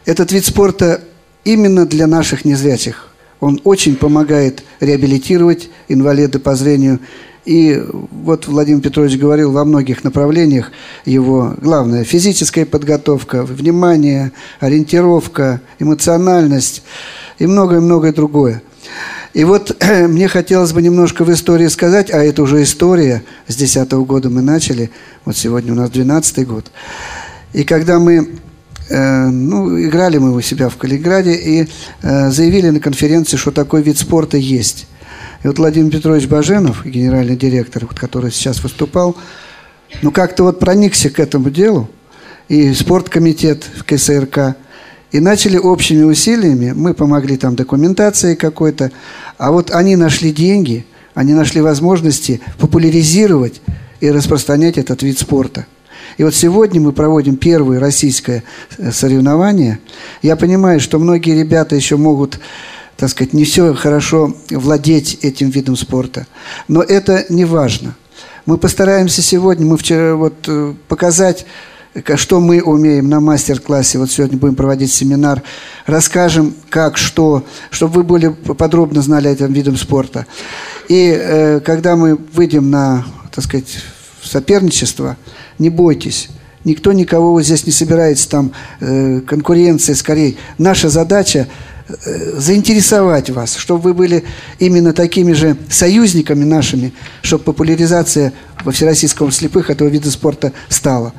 Этот 0.04 0.32
вид 0.32 0.44
спорта 0.44 1.00
именно 1.44 1.87
для 1.87 2.06
наших 2.06 2.44
незрячих. 2.44 3.08
Он 3.40 3.61
очень 3.64 3.96
помогает 3.96 4.62
реабилитировать 4.80 5.68
инвалида 5.88 6.38
по 6.38 6.54
зрению 6.54 7.00
и 7.44 7.82
вот 7.90 8.46
Владимир 8.46 8.80
Петрович 8.80 9.18
говорил 9.18 9.50
во 9.50 9.64
многих 9.64 10.04
направлениях 10.04 10.70
его 11.04 11.54
главное– 11.61 12.04
физическая 12.04 12.64
подготовка, 12.64 13.42
внимание, 13.42 14.32
ориентировка, 14.61 15.61
эмоциональность 15.80 16.82
и 17.38 17.46
многое-многое 17.46 18.12
другое. 18.12 18.62
И 19.34 19.44
вот 19.44 19.76
мне 20.08 20.28
хотелось 20.28 20.72
бы 20.72 20.82
немножко 20.82 21.25
в 21.25 21.32
истории 21.32 21.66
сказать, 21.66 22.12
а 22.12 22.22
это 22.22 22.42
уже 22.42 22.62
история, 22.62 23.25
с 23.49 23.56
2010 23.56 23.92
года 23.92 24.30
мы 24.30 24.42
начали, 24.42 24.90
вот 25.25 25.37
сегодня 25.37 25.72
у 25.72 25.76
нас 25.76 25.90
12 25.90 26.46
год. 26.46 26.70
И 27.52 27.64
когда 27.64 27.99
мы 27.99 28.28
э, 28.88 29.26
ну, 29.26 29.80
играли 29.80 30.18
мы 30.18 30.32
у 30.32 30.40
себя 30.40 30.68
в 30.68 30.76
Калининграде 30.76 31.34
и 31.34 31.68
э, 32.02 32.30
заявили 32.30 32.70
на 32.70 32.78
конференции, 32.78 33.37
что 33.37 33.50
такой 33.50 33.82
вид 33.82 33.99
спорта 33.99 34.37
есть. 34.37 34.87
И 35.42 35.49
вот 35.49 35.58
Владимир 35.58 35.90
Петрович 35.90 36.26
Баженов, 36.28 36.87
генеральный 36.87 37.37
директор, 37.37 37.84
вот, 37.84 37.99
который 37.99 38.30
сейчас 38.30 38.62
выступал, 38.62 39.16
ну, 40.00 40.12
как-то 40.12 40.44
вот 40.44 40.61
проникся 40.61 41.11
к 41.11 41.18
этому 41.18 41.50
делу, 41.50 41.88
и 42.49 42.72
спорткомитет 42.75 43.64
в 43.76 43.84
КСРК, 43.84 44.56
и 45.11 45.20
начали 45.20 45.56
общими 45.56 46.02
усилиями, 46.02 46.72
мы 46.72 46.94
помогли 46.94 47.37
там 47.37 47.56
документацией 47.56 48.37
какой-то, 48.37 48.92
а 49.37 49.52
вот 49.52 49.70
они 49.70 49.96
нашли 49.96 50.32
деньги, 50.32 50.87
они 51.14 51.34
нашли 51.34 51.61
возможности 51.61 52.40
популяризировать 52.58 53.61
и 54.00 54.11
распространять 54.11 54.78
этот 54.78 55.02
вид 55.02 55.18
спорта. 55.18 55.66
И 56.18 56.25
вот 56.25 56.34
сегодня 56.34 56.80
мы 56.80 56.92
проводим 56.92 57.37
первое 57.37 57.80
российское 57.80 58.42
э, 58.78 58.92
соревнование. 58.92 59.78
Я 60.20 60.37
понимаю, 60.37 60.78
что 60.80 60.99
многие 60.99 61.38
ребята 61.38 61.75
еще 61.75 61.96
могут 61.96 62.38
так 62.96 63.11
сказать, 63.11 63.32
не 63.32 63.44
все 63.44 63.75
хорошо 63.75 64.34
владеть 64.50 65.18
этим 65.22 65.50
видом 65.50 65.76
спорта. 65.76 66.26
Но 66.68 66.82
это 66.82 67.25
не 67.28 67.44
важно. 67.44 67.96
Мы 68.46 68.58
постараемся 68.58 69.22
сегодня, 69.22 69.66
мы 69.66 69.76
вчера 69.76 70.14
вот 70.14 70.34
э, 70.49 70.75
показать, 70.88 71.46
что 72.16 72.40
мы 72.40 72.62
умеем 72.62 73.08
на 73.08 73.20
мастер-классе. 73.20 73.99
Вот 73.99 74.11
сегодня 74.11 74.38
будем 74.38 74.54
проводить 74.54 74.92
семинар. 74.92 75.42
Расскажем, 75.87 76.54
как, 76.68 76.96
что, 76.96 77.44
чтобы 77.70 77.94
вы 77.96 78.02
более 78.02 78.30
подробно 78.32 79.02
знали 79.02 79.30
этим 79.30 79.52
видом 79.52 79.76
спорта. 79.76 80.26
И 80.88 81.14
э, 81.16 81.61
когда 81.61 81.96
мы 81.96 82.16
выйдем 82.16 82.70
на, 82.70 83.04
так 83.30 83.44
сказать, 83.44 83.78
соперничество, 84.22 85.16
не 85.58 85.70
бойтесь. 85.70 86.28
Никто 86.64 86.92
никого 86.92 87.32
вот 87.32 87.42
здесь 87.42 87.66
не 87.66 87.72
собирается, 87.72 88.28
там 88.28 88.52
э, 88.80 89.20
конкуренция 89.20 89.94
скорее. 89.94 90.37
Наша 90.58 90.88
задача 90.88 91.49
заинтересовать 91.89 93.31
вас, 93.31 93.57
чтобы 93.57 93.81
вы 93.83 93.95
были 93.95 94.25
именно 94.59 94.93
такими 94.93 95.33
же 95.33 95.57
союзниками 95.69 96.45
нашими, 96.45 96.93
чтобы 97.23 97.45
популяризация 97.45 98.33
во 98.65 98.73
Всероссийском 98.73 99.31
слепых 99.33 99.71
этого 99.71 99.89
вида 99.89 100.11
спорта 100.11 100.53
стала. 100.69 101.12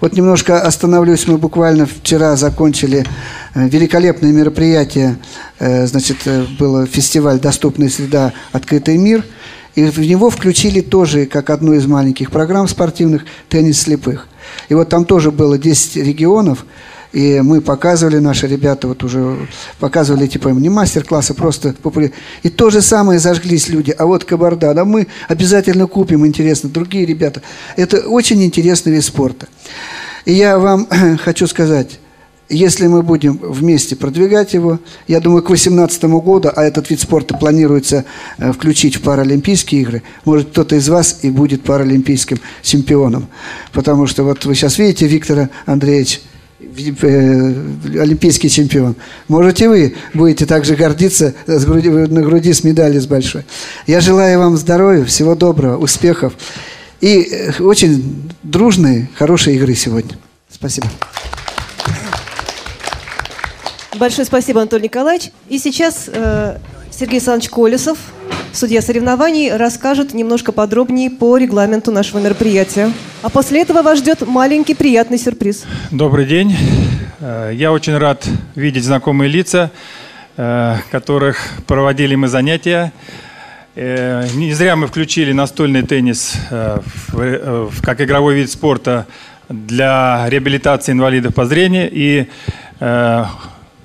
Вот 0.00 0.14
немножко 0.14 0.60
остановлюсь, 0.60 1.26
мы 1.26 1.38
буквально 1.38 1.86
вчера 1.86 2.36
закончили 2.36 3.04
э, 3.54 3.68
великолепное 3.68 4.32
мероприятие, 4.32 5.18
э, 5.58 5.86
значит, 5.86 6.18
э, 6.24 6.46
было 6.58 6.86
фестиваль 6.86 7.38
«Доступная 7.38 7.88
среда. 7.88 8.32
Открытый 8.52 8.96
мир», 8.96 9.24
и 9.74 9.84
в 9.84 9.98
него 9.98 10.30
включили 10.30 10.80
тоже, 10.80 11.26
как 11.26 11.50
одну 11.50 11.74
из 11.74 11.86
маленьких 11.86 12.30
программ 12.30 12.66
спортивных, 12.66 13.24
теннис 13.48 13.82
слепых. 13.82 14.26
И 14.68 14.74
вот 14.74 14.88
там 14.88 15.04
тоже 15.04 15.30
было 15.30 15.58
10 15.58 15.96
регионов, 15.96 16.64
и 17.12 17.40
мы 17.40 17.60
показывали, 17.60 18.18
наши 18.18 18.46
ребята 18.46 18.86
вот 18.86 19.02
уже 19.02 19.48
показывали, 19.80 20.26
типа, 20.28 20.48
не 20.48 20.68
мастер-классы, 20.68 21.34
просто 21.34 21.74
популяр... 21.82 22.12
И 22.42 22.50
то 22.50 22.70
же 22.70 22.82
самое 22.82 23.18
зажглись 23.18 23.68
люди. 23.68 23.90
А 23.90 24.06
вот 24.06 24.24
Кабарда, 24.24 24.74
да 24.74 24.84
мы 24.84 25.08
обязательно 25.28 25.88
купим, 25.88 26.24
интересно, 26.24 26.70
другие 26.70 27.06
ребята. 27.06 27.42
Это 27.76 28.08
очень 28.08 28.44
интересный 28.44 28.92
вид 28.92 29.04
спорта. 29.04 29.48
И 30.24 30.32
я 30.32 30.58
вам 30.58 30.86
хочу 31.24 31.48
сказать, 31.48 31.98
если 32.48 32.86
мы 32.86 33.02
будем 33.02 33.38
вместе 33.38 33.96
продвигать 33.96 34.54
его, 34.54 34.78
я 35.08 35.20
думаю, 35.20 35.42
к 35.42 35.46
2018 35.46 36.04
году, 36.04 36.50
а 36.54 36.64
этот 36.64 36.90
вид 36.90 37.00
спорта 37.00 37.36
планируется 37.36 38.04
э, 38.38 38.52
включить 38.52 38.96
в 38.96 39.02
Паралимпийские 39.02 39.82
игры, 39.82 40.02
может, 40.24 40.50
кто-то 40.50 40.76
из 40.76 40.88
вас 40.88 41.20
и 41.22 41.30
будет 41.30 41.62
паралимпийским 41.62 42.38
чемпионом. 42.62 43.28
Потому 43.72 44.06
что 44.06 44.24
вот 44.24 44.44
вы 44.44 44.54
сейчас 44.54 44.78
видите 44.78 45.06
Виктора 45.06 45.48
Андреевича, 45.64 46.20
олимпийский 46.60 48.48
чемпион. 48.48 48.96
Можете 49.28 49.68
вы 49.68 49.94
будете 50.14 50.46
также 50.46 50.76
гордиться 50.76 51.34
с 51.46 51.64
груди, 51.64 51.88
на 51.88 52.22
груди 52.22 52.52
с 52.52 52.64
медалью 52.64 53.00
с 53.00 53.06
большой. 53.06 53.44
Я 53.86 54.00
желаю 54.00 54.38
вам 54.38 54.56
здоровья, 54.56 55.04
всего 55.04 55.34
доброго, 55.34 55.76
успехов 55.78 56.34
и 57.00 57.22
э, 57.22 57.62
очень 57.62 58.30
дружной, 58.42 59.08
хорошей 59.16 59.56
игры 59.56 59.74
сегодня. 59.74 60.18
Спасибо. 60.48 60.88
Большое 63.98 64.24
спасибо, 64.24 64.60
Анатолий 64.60 64.84
Николаевич. 64.84 65.30
И 65.48 65.58
сейчас 65.58 66.08
э, 66.08 66.58
Сергей 66.90 67.16
Александрович 67.16 67.50
Колесов, 67.50 67.98
судья 68.52 68.82
соревнований, 68.82 69.54
расскажет 69.54 70.14
немножко 70.14 70.52
подробнее 70.52 71.10
по 71.10 71.36
регламенту 71.36 71.92
нашего 71.92 72.18
мероприятия. 72.18 72.92
А 73.22 73.28
после 73.28 73.62
этого 73.62 73.82
вас 73.82 73.98
ждет 73.98 74.26
маленький 74.26 74.74
приятный 74.74 75.18
сюрприз. 75.18 75.64
Добрый 75.90 76.26
день. 76.26 76.56
Э, 77.20 77.50
я 77.52 77.72
очень 77.72 77.96
рад 77.96 78.26
видеть 78.54 78.84
знакомые 78.84 79.28
лица, 79.28 79.70
э, 80.36 80.76
которых 80.90 81.38
проводили 81.66 82.14
мы 82.14 82.28
занятия. 82.28 82.92
Э, 83.74 84.26
не 84.34 84.52
зря 84.52 84.76
мы 84.76 84.86
включили 84.86 85.32
настольный 85.32 85.82
теннис 85.82 86.34
как 87.82 88.00
игровой 88.00 88.34
вид 88.34 88.50
спорта 88.50 89.06
для 89.48 90.26
реабилитации 90.28 90.92
инвалидов 90.92 91.34
по 91.34 91.44
зрению. 91.44 91.88
И 91.92 92.26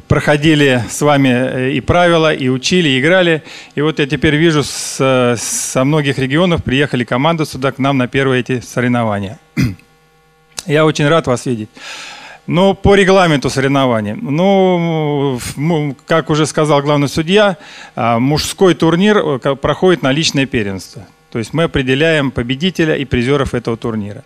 проходили 0.08 0.84
с 0.90 1.02
вами 1.02 1.30
э, 1.30 1.72
и 1.72 1.82
правила, 1.82 2.34
и 2.34 2.50
учили, 2.50 2.90
и 2.90 3.00
играли. 3.00 3.44
И 3.76 3.82
вот 3.82 4.00
я 4.00 4.08
теперь 4.08 4.36
вижу, 4.36 4.64
с, 4.64 5.36
со 5.38 5.84
многих 5.84 6.20
регионов 6.20 6.64
приехали 6.64 7.04
команды 7.04 7.46
сюда 7.46 7.72
к 7.72 7.80
нам 7.80 7.98
на 7.98 8.08
первые 8.08 8.42
эти 8.42 8.60
соревнования. 8.60 9.40
Я 10.66 10.86
очень 10.86 11.08
рад 11.08 11.28
вас 11.28 11.46
видеть. 11.46 11.70
Но 12.48 12.76
по 12.76 12.94
регламенту 12.94 13.50
соревнований, 13.50 14.14
ну, 14.14 15.40
как 16.06 16.30
уже 16.30 16.46
сказал 16.46 16.82
главный 16.84 17.08
судья, 17.08 17.58
а, 17.96 18.20
мужской 18.20 18.76
турнир 18.76 19.18
э, 19.18 19.56
проходит 19.56 20.04
на 20.04 20.12
личное 20.12 20.46
первенство. 20.46 21.08
То 21.32 21.40
есть 21.40 21.54
мы 21.54 21.64
определяем 21.64 22.30
победителя 22.30 22.96
и 22.96 23.06
призеров 23.06 23.56
этого 23.56 23.78
турнира. 23.78 24.24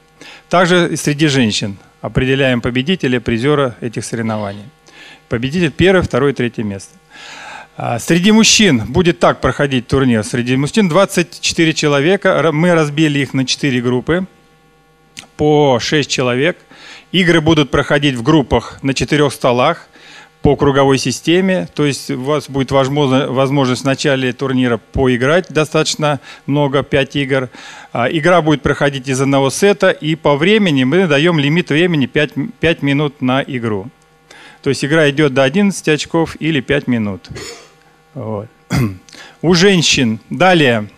Также 0.49 0.97
среди 0.97 1.27
женщин 1.27 1.77
определяем 2.01 2.59
победителя, 2.59 3.21
призера 3.21 3.75
этих 3.79 4.03
соревнований 4.03 4.65
победитель 5.29 5.71
первое, 5.71 6.01
второе, 6.01 6.33
третье 6.33 6.63
место. 6.63 6.91
А, 7.77 7.97
среди 7.99 8.33
мужчин 8.33 8.83
будет 8.87 9.19
так 9.19 9.39
проходить 9.39 9.87
турнир. 9.87 10.23
Среди 10.25 10.57
мужчин 10.57 10.89
24 10.89 11.73
человека. 11.73 12.49
Мы 12.51 12.73
разбили 12.73 13.19
их 13.19 13.33
на 13.33 13.45
4 13.45 13.81
группы 13.81 14.25
по 15.37 15.79
6 15.79 16.09
человек. 16.09 16.57
Игры 17.13 17.39
будут 17.39 17.71
проходить 17.71 18.15
в 18.15 18.21
группах 18.21 18.79
на 18.81 18.93
4 18.93 19.29
столах 19.29 19.87
по 20.41 20.57
круговой 20.57 20.97
системе. 20.97 21.69
То 21.73 21.85
есть 21.85 22.11
у 22.11 22.21
вас 22.21 22.49
будет 22.49 22.71
возможность 22.71 23.83
в 23.83 23.85
начале 23.85 24.33
турнира 24.33 24.77
поиграть 24.77 25.45
достаточно 25.49 26.19
много, 26.47 26.83
5 26.83 27.15
игр. 27.15 27.49
А, 27.93 28.07
игра 28.09 28.41
будет 28.41 28.61
проходить 28.61 29.07
из 29.07 29.21
одного 29.21 29.49
сета. 29.49 29.91
И 29.91 30.15
по 30.15 30.35
времени 30.35 30.83
мы 30.83 31.07
даем 31.07 31.39
лимит 31.39 31.69
времени 31.69 32.07
5, 32.07 32.31
5 32.59 32.81
минут 32.81 33.21
на 33.21 33.41
игру. 33.41 33.89
То 34.61 34.69
есть 34.69 34.83
игра 34.83 35.09
идет 35.09 35.33
до 35.33 35.43
11 35.43 35.87
очков 35.87 36.35
или 36.39 36.59
5 36.59 36.87
минут. 36.87 37.29
Вот. 38.13 38.47
У 39.41 39.53
женщин 39.53 40.19
далее 40.29 40.89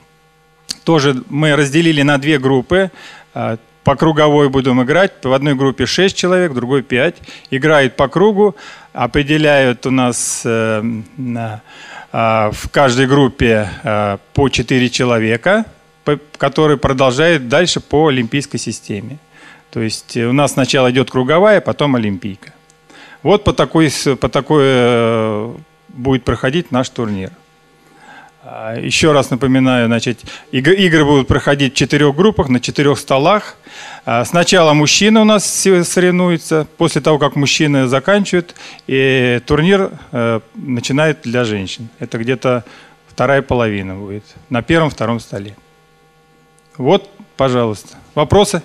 тоже 0.83 1.23
мы 1.29 1.55
разделили 1.55 2.01
на 2.01 2.17
две 2.17 2.39
группы. 2.39 2.91
А, 3.33 3.57
по 3.83 3.95
круговой 3.95 4.49
будем 4.49 4.81
играть. 4.83 5.13
В 5.23 5.33
одной 5.33 5.55
группе 5.55 5.85
6 5.85 6.15
человек, 6.15 6.51
в 6.51 6.55
другой 6.55 6.83
5. 6.83 7.15
Играют 7.51 7.95
по 7.95 8.07
кругу, 8.07 8.55
определяют 8.93 9.85
у 9.85 9.91
нас 9.91 10.43
э, 10.45 10.83
а, 12.11 12.51
в 12.51 12.69
каждой 12.69 13.07
группе 13.07 13.69
э, 13.83 14.17
по 14.33 14.49
4 14.49 14.89
человека, 14.89 15.65
которые 16.37 16.77
продолжают 16.77 17.47
дальше 17.47 17.79
по 17.79 18.07
олимпийской 18.07 18.57
системе. 18.57 19.17
То 19.71 19.81
есть 19.81 20.17
у 20.17 20.33
нас 20.33 20.53
сначала 20.53 20.91
идет 20.91 21.09
круговая, 21.09 21.61
потом 21.61 21.95
олимпийка. 21.95 22.53
Вот 23.23 23.43
по 23.43 23.53
такой, 23.53 23.91
по 24.19 24.29
такой 24.29 24.63
э, 24.63 25.55
будет 25.89 26.23
проходить 26.23 26.71
наш 26.71 26.89
турнир. 26.89 27.31
А, 28.43 28.75
еще 28.75 29.11
раз 29.11 29.29
напоминаю, 29.29 29.85
значит, 29.87 30.21
игры 30.51 31.05
будут 31.05 31.27
проходить 31.27 31.73
в 31.73 31.77
четырех 31.77 32.15
группах, 32.15 32.49
на 32.49 32.59
четырех 32.59 32.97
столах. 32.97 33.57
А, 34.03 34.25
сначала 34.25 34.73
мужчины 34.73 35.19
у 35.19 35.23
нас 35.23 35.45
соревнуются, 35.45 36.67
после 36.77 37.01
того, 37.01 37.19
как 37.19 37.35
мужчины 37.35 37.87
заканчивают, 37.87 38.55
и 38.87 39.39
турнир 39.45 39.91
э, 40.11 40.39
начинает 40.55 41.21
для 41.21 41.43
женщин. 41.43 41.89
Это 41.99 42.17
где-то 42.17 42.65
вторая 43.07 43.43
половина 43.43 43.95
будет, 43.95 44.23
на 44.49 44.63
первом-втором 44.63 45.19
столе. 45.19 45.55
Вот, 46.77 47.09
пожалуйста. 47.37 47.97
Вопросы? 48.15 48.63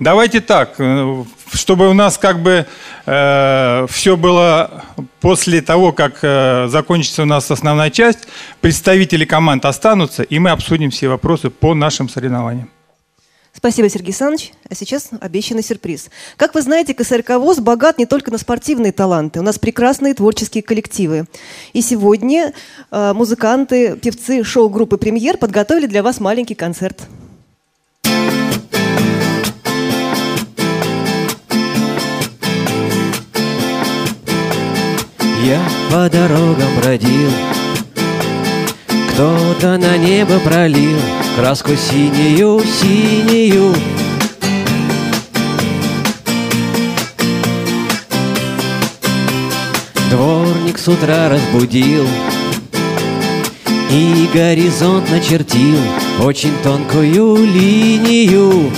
Давайте 0.00 0.40
так, 0.40 0.74
э, 0.78 1.24
чтобы 1.52 1.88
у 1.88 1.92
нас 1.92 2.18
как 2.18 2.40
бы 2.40 2.66
э, 3.06 3.86
все 3.88 4.16
было 4.16 4.84
после 5.20 5.60
того, 5.60 5.92
как 5.92 6.18
э, 6.22 6.68
закончится 6.68 7.22
у 7.22 7.26
нас 7.26 7.50
основная 7.50 7.90
часть, 7.90 8.28
представители 8.60 9.24
команд 9.24 9.64
останутся, 9.64 10.22
и 10.22 10.38
мы 10.38 10.50
обсудим 10.50 10.90
все 10.90 11.08
вопросы 11.08 11.50
по 11.50 11.74
нашим 11.74 12.08
соревнованиям. 12.08 12.70
Спасибо, 13.52 13.88
Сергей 13.88 14.10
Александрович. 14.10 14.52
А 14.70 14.74
сейчас 14.76 15.10
обещанный 15.20 15.64
сюрприз. 15.64 16.10
Как 16.36 16.54
вы 16.54 16.62
знаете, 16.62 16.94
КСРК 16.94 17.30
ВОЗ 17.30 17.58
богат 17.58 17.98
не 17.98 18.06
только 18.06 18.30
на 18.30 18.38
спортивные 18.38 18.92
таланты. 18.92 19.40
У 19.40 19.42
нас 19.42 19.58
прекрасные 19.58 20.14
творческие 20.14 20.62
коллективы. 20.62 21.26
И 21.72 21.82
сегодня 21.82 22.52
э, 22.92 23.12
музыканты, 23.14 23.96
певцы 23.96 24.44
шоу-группы 24.44 24.96
«Премьер» 24.96 25.38
подготовили 25.38 25.86
для 25.86 26.04
вас 26.04 26.20
маленький 26.20 26.54
концерт. 26.54 27.08
Я 35.48 35.62
по 35.90 36.10
дорогам 36.10 36.68
бродил. 36.78 37.30
Кто-то 39.10 39.78
на 39.78 39.96
небо 39.96 40.38
пролил 40.40 40.98
Краску 41.36 41.70
синюю, 41.74 42.60
синюю. 42.60 43.74
Дворник 50.10 50.78
с 50.78 50.86
утра 50.86 51.30
разбудил 51.30 52.06
И 53.90 54.28
горизонт 54.32 55.10
начертил 55.10 55.78
Очень 56.20 56.56
тонкую 56.62 57.36
линию 57.46 58.70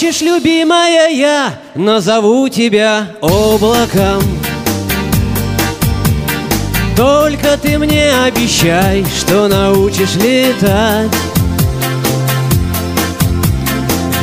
Хочешь, 0.00 0.22
любимая, 0.22 1.10
я 1.10 1.52
назову 1.74 2.48
тебя 2.48 3.08
облаком. 3.20 4.22
Только 6.96 7.58
ты 7.58 7.76
мне 7.76 8.10
обещай, 8.24 9.04
что 9.04 9.46
научишь 9.46 10.14
летать. 10.14 11.10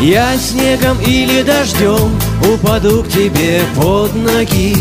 Я 0.02 0.36
снегом 0.38 1.00
или 1.00 1.44
дождем 1.44 2.20
упаду 2.52 3.04
к 3.04 3.10
тебе 3.10 3.62
под 3.76 4.16
ноги. 4.16 4.76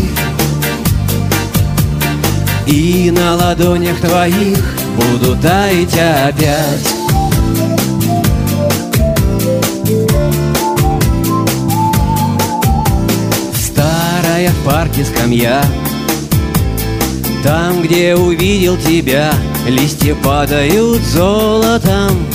И 2.67 3.11
на 3.11 3.35
ладонях 3.35 4.01
твоих 4.01 4.65
буду 4.97 5.37
таять 5.43 5.93
опять 5.93 6.96
в 14.57 14.65
парке 14.65 15.05
скамья. 15.05 15.65
Там, 17.43 17.83
где 17.83 18.15
увидел 18.17 18.77
тебя 18.77 19.33
Листья 19.69 20.15
падают 20.17 21.03
золотом. 21.03 22.27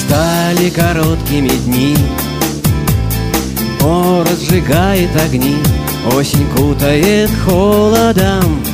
Стали 0.00 0.70
короткими 0.70 1.48
дни. 1.64 1.96
О, 3.82 4.24
разжигает 4.28 5.10
огни. 5.24 5.56
Осень 6.16 6.46
кутает 6.56 7.30
холодом 7.44 8.71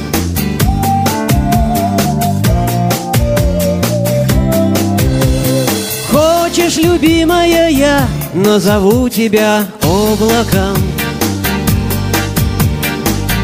назову 8.34 9.08
тебя 9.08 9.66
облаком. 9.82 10.76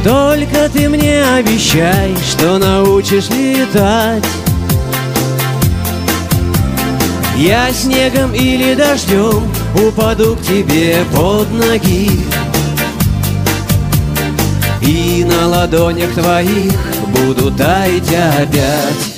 Только 0.03 0.69
ты 0.69 0.89
мне 0.89 1.25
обещай, 1.25 2.15
что 2.29 2.59
научишь 2.59 3.31
летать. 3.31 4.25
Я 7.37 7.73
снегом 7.73 8.35
или 8.35 8.75
дождем 8.75 9.43
упаду 9.75 10.37
к 10.37 10.43
тебе 10.43 10.99
под 11.13 11.51
ноги. 11.51 12.11
И 14.83 15.25
на 15.25 15.49
ладонях 15.49 16.13
твоих 16.13 16.79
буду 17.09 17.51
таять 17.51 18.13
опять 18.13 19.14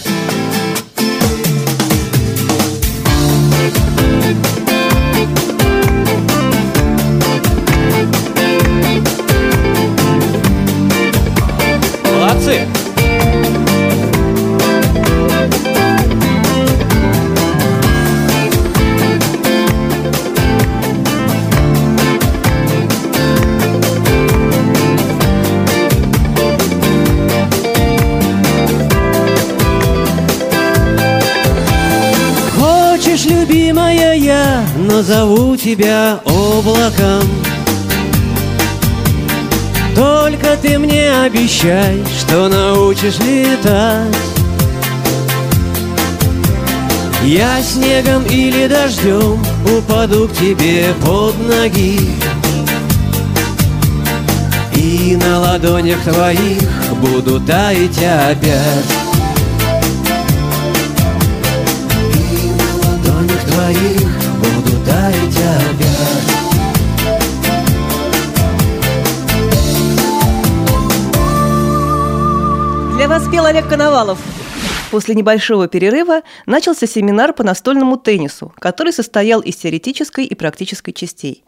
назову 35.27 35.57
тебя 35.57 36.21
облаком. 36.25 37.23
Только 39.95 40.57
ты 40.61 40.79
мне 40.79 41.11
обещай, 41.25 42.03
что 42.19 42.49
научишь 42.49 43.19
летать. 43.19 44.15
Я 47.25 47.61
снегом 47.63 48.25
или 48.27 48.69
дождем 48.69 49.45
упаду 49.77 50.29
к 50.29 50.33
тебе 50.35 50.95
под 51.01 51.35
ноги. 51.49 51.99
И 54.75 55.17
на 55.17 55.41
ладонях 55.41 56.01
твоих 56.03 56.63
буду 57.01 57.41
таять 57.41 57.99
опять 57.99 59.06
Для 73.17 73.25
вас 73.25 73.33
пел 73.33 73.47
Олег 73.47 73.67
Коновалов. 73.67 74.19
После 74.91 75.15
небольшого 75.15 75.69
перерыва 75.69 76.21
начался 76.45 76.87
семинар 76.87 77.33
по 77.33 77.45
настольному 77.45 77.97
теннису, 77.97 78.53
который 78.59 78.93
состоял 78.93 79.41
из 79.41 79.57
теоретической 79.57 80.27
и 80.27 80.35
практической 80.35 80.93
частей. 80.93 81.43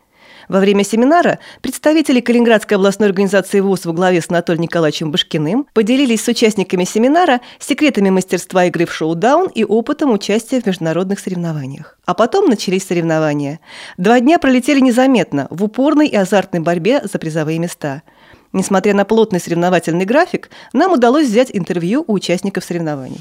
Во 0.49 0.61
время 0.61 0.83
семинара 0.83 1.41
представители 1.61 2.21
Калининградской 2.21 2.79
областной 2.79 3.09
организации 3.09 3.61
ВОЗ 3.61 3.85
во 3.85 3.93
главе 3.93 4.23
с 4.23 4.31
Анатолием 4.31 4.63
Николаевичем 4.63 5.11
Башкиным 5.11 5.67
поделились 5.75 6.25
с 6.25 6.29
участниками 6.29 6.85
семинара 6.85 7.43
секретами 7.59 8.09
мастерства 8.09 8.65
игры 8.65 8.87
в 8.87 8.95
шоу-даун 8.95 9.49
и 9.49 9.63
опытом 9.63 10.13
участия 10.13 10.63
в 10.63 10.67
международных 10.67 11.21
соревнованиях. 11.21 11.99
А 12.07 12.15
потом 12.15 12.49
начались 12.49 12.87
соревнования. 12.87 13.61
Два 13.99 14.21
дня 14.21 14.39
пролетели 14.39 14.81
незаметно 14.81 15.49
в 15.51 15.63
упорной 15.63 16.09
и 16.09 16.17
азартной 16.17 16.61
борьбе 16.61 17.03
за 17.05 17.19
призовые 17.19 17.59
места– 17.59 18.01
Несмотря 18.53 18.95
на 18.95 19.05
плотный 19.05 19.41
соревновательный 19.41 20.05
график, 20.05 20.51
нам 20.73 20.93
удалось 20.93 21.29
взять 21.29 21.51
интервью 21.53 22.05
у 22.07 22.15
участников 22.15 22.65
соревнований. 22.65 23.21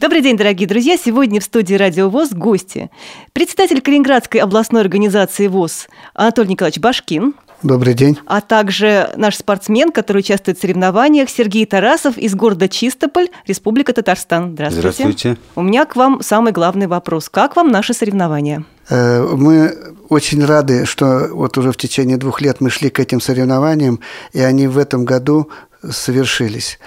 Добрый 0.00 0.22
день, 0.22 0.38
дорогие 0.38 0.66
друзья! 0.66 0.96
Сегодня 0.96 1.40
в 1.40 1.44
студии 1.44 1.74
«Радио 1.74 2.08
ВОЗ» 2.08 2.30
гости. 2.32 2.90
Председатель 3.34 3.82
Калининградской 3.82 4.40
областной 4.40 4.80
организации 4.80 5.46
ВОЗ 5.46 5.88
Анатолий 6.14 6.52
Николаевич 6.52 6.80
Башкин. 6.80 7.34
Добрый 7.62 7.94
день. 7.94 8.18
А 8.26 8.40
также 8.40 9.10
наш 9.16 9.36
спортсмен, 9.36 9.92
который 9.92 10.18
участвует 10.18 10.58
в 10.58 10.60
соревнованиях, 10.60 11.28
Сергей 11.28 11.66
Тарасов 11.66 12.16
из 12.16 12.34
города 12.34 12.68
Чистополь, 12.68 13.28
Республика 13.46 13.92
Татарстан. 13.92 14.52
Здравствуйте. 14.52 14.80
Здравствуйте. 14.80 15.36
У 15.54 15.62
меня 15.62 15.84
к 15.84 15.94
вам 15.94 16.22
самый 16.22 16.52
главный 16.52 16.86
вопрос. 16.86 17.28
Как 17.28 17.56
вам 17.56 17.68
наши 17.68 17.92
соревнования? 17.92 18.64
Э, 18.88 19.22
Мы 19.22 19.76
очень 20.08 20.44
рады, 20.44 20.86
что 20.86 21.28
вот 21.32 21.58
уже 21.58 21.72
в 21.72 21.76
течение 21.76 22.16
двух 22.16 22.40
лет 22.40 22.60
мы 22.60 22.70
шли 22.70 22.88
к 22.88 22.98
этим 22.98 23.20
соревнованиям, 23.20 24.00
и 24.32 24.40
они 24.40 24.66
в 24.66 24.78
этом 24.78 25.04
году 25.04 25.50
совершились. 25.88 26.78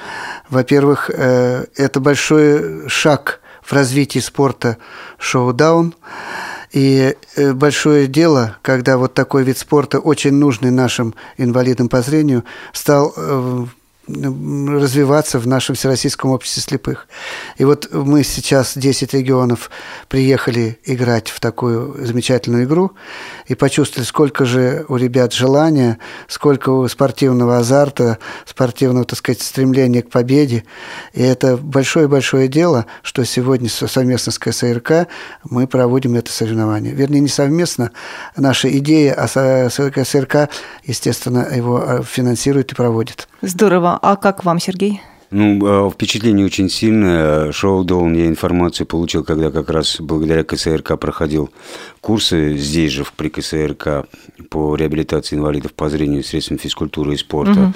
Во-первых, 0.49 1.11
э, 1.13 1.65
это 1.75 1.99
большой 1.99 2.89
шаг 2.89 3.41
в 3.61 3.73
развитии 3.73 4.19
спорта 4.19 4.77
шоу-даун. 5.17 5.93
И 6.73 7.15
э, 7.35 7.53
большое 7.53 8.07
дело, 8.07 8.57
когда 8.63 8.97
вот 8.97 9.13
такой 9.13 9.43
вид 9.43 9.59
спорта, 9.59 9.99
очень 9.99 10.33
нужный 10.33 10.71
нашим 10.71 11.13
инвалидам 11.37 11.87
по 11.87 12.01
зрению, 12.01 12.43
стал 12.73 13.13
э, 13.15 13.65
развиваться 14.07 15.39
в 15.39 15.47
нашем 15.47 15.75
Всероссийском 15.75 16.31
обществе 16.31 16.61
слепых. 16.61 17.07
И 17.57 17.63
вот 17.63 17.87
мы 17.93 18.23
сейчас, 18.23 18.77
10 18.77 19.13
регионов, 19.13 19.71
приехали 20.09 20.77
играть 20.83 21.29
в 21.29 21.39
такую 21.39 22.05
замечательную 22.05 22.65
игру 22.65 22.91
и 23.47 23.55
почувствовали, 23.55 24.05
сколько 24.05 24.43
же 24.43 24.85
у 24.89 24.97
ребят 24.97 25.31
желания, 25.31 25.99
сколько 26.27 26.69
у 26.69 26.87
спортивного 26.89 27.59
азарта, 27.59 28.17
спортивного, 28.45 29.05
так 29.05 29.19
сказать, 29.19 29.41
стремления 29.41 30.01
к 30.01 30.09
победе. 30.09 30.65
И 31.13 31.21
это 31.21 31.55
большое-большое 31.55 32.49
дело, 32.49 32.85
что 33.03 33.23
сегодня 33.23 33.69
совместно 33.69 34.33
с 34.33 34.39
КСРК 34.39 35.07
мы 35.45 35.65
проводим 35.65 36.15
это 36.15 36.29
соревнование. 36.29 36.93
Вернее, 36.93 37.21
не 37.21 37.29
совместно, 37.29 37.91
наша 38.35 38.69
идея, 38.77 39.13
а 39.13 39.69
КСРК, 39.69 40.49
естественно, 40.83 41.47
его 41.55 42.03
финансирует 42.03 42.73
и 42.73 42.75
проводит. 42.75 43.29
Здорово. 43.45 43.99
А 44.01 44.15
как 44.15 44.45
вам, 44.45 44.57
Сергей? 44.57 45.01
Ну, 45.29 45.91
впечатление 45.91 46.45
очень 46.45 46.69
сильное. 46.69 47.51
Шоу 47.51 47.83
Доун 47.83 48.13
я 48.13 48.27
информацию 48.27 48.87
получил, 48.87 49.25
когда 49.25 49.51
как 49.51 49.69
раз 49.69 49.97
благодаря 49.99 50.45
КСРК 50.45 50.97
проходил 50.97 51.49
курсы 51.99 52.55
здесь 52.55 52.93
же, 52.93 53.03
при 53.17 53.27
КСРК, 53.27 54.07
по 54.49 54.77
реабилитации 54.77 55.35
инвалидов 55.35 55.73
по 55.73 55.89
зрению 55.89 56.23
средством 56.23 56.57
физкультуры 56.57 57.15
и 57.15 57.17
спорта. 57.17 57.59
Угу. 57.59 57.73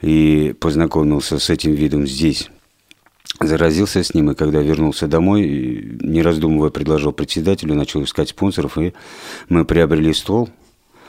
И 0.00 0.54
познакомился 0.58 1.38
с 1.38 1.50
этим 1.50 1.72
видом 1.72 2.06
здесь 2.06 2.48
заразился 3.40 4.02
с 4.02 4.12
ним, 4.12 4.30
и 4.30 4.34
когда 4.34 4.60
вернулся 4.60 5.06
домой, 5.06 5.98
не 6.00 6.20
раздумывая, 6.20 6.70
предложил 6.70 7.12
председателю, 7.12 7.74
начал 7.74 8.02
искать 8.04 8.28
спонсоров, 8.30 8.76
и 8.76 8.92
мы 9.48 9.64
приобрели 9.64 10.12
стол, 10.12 10.50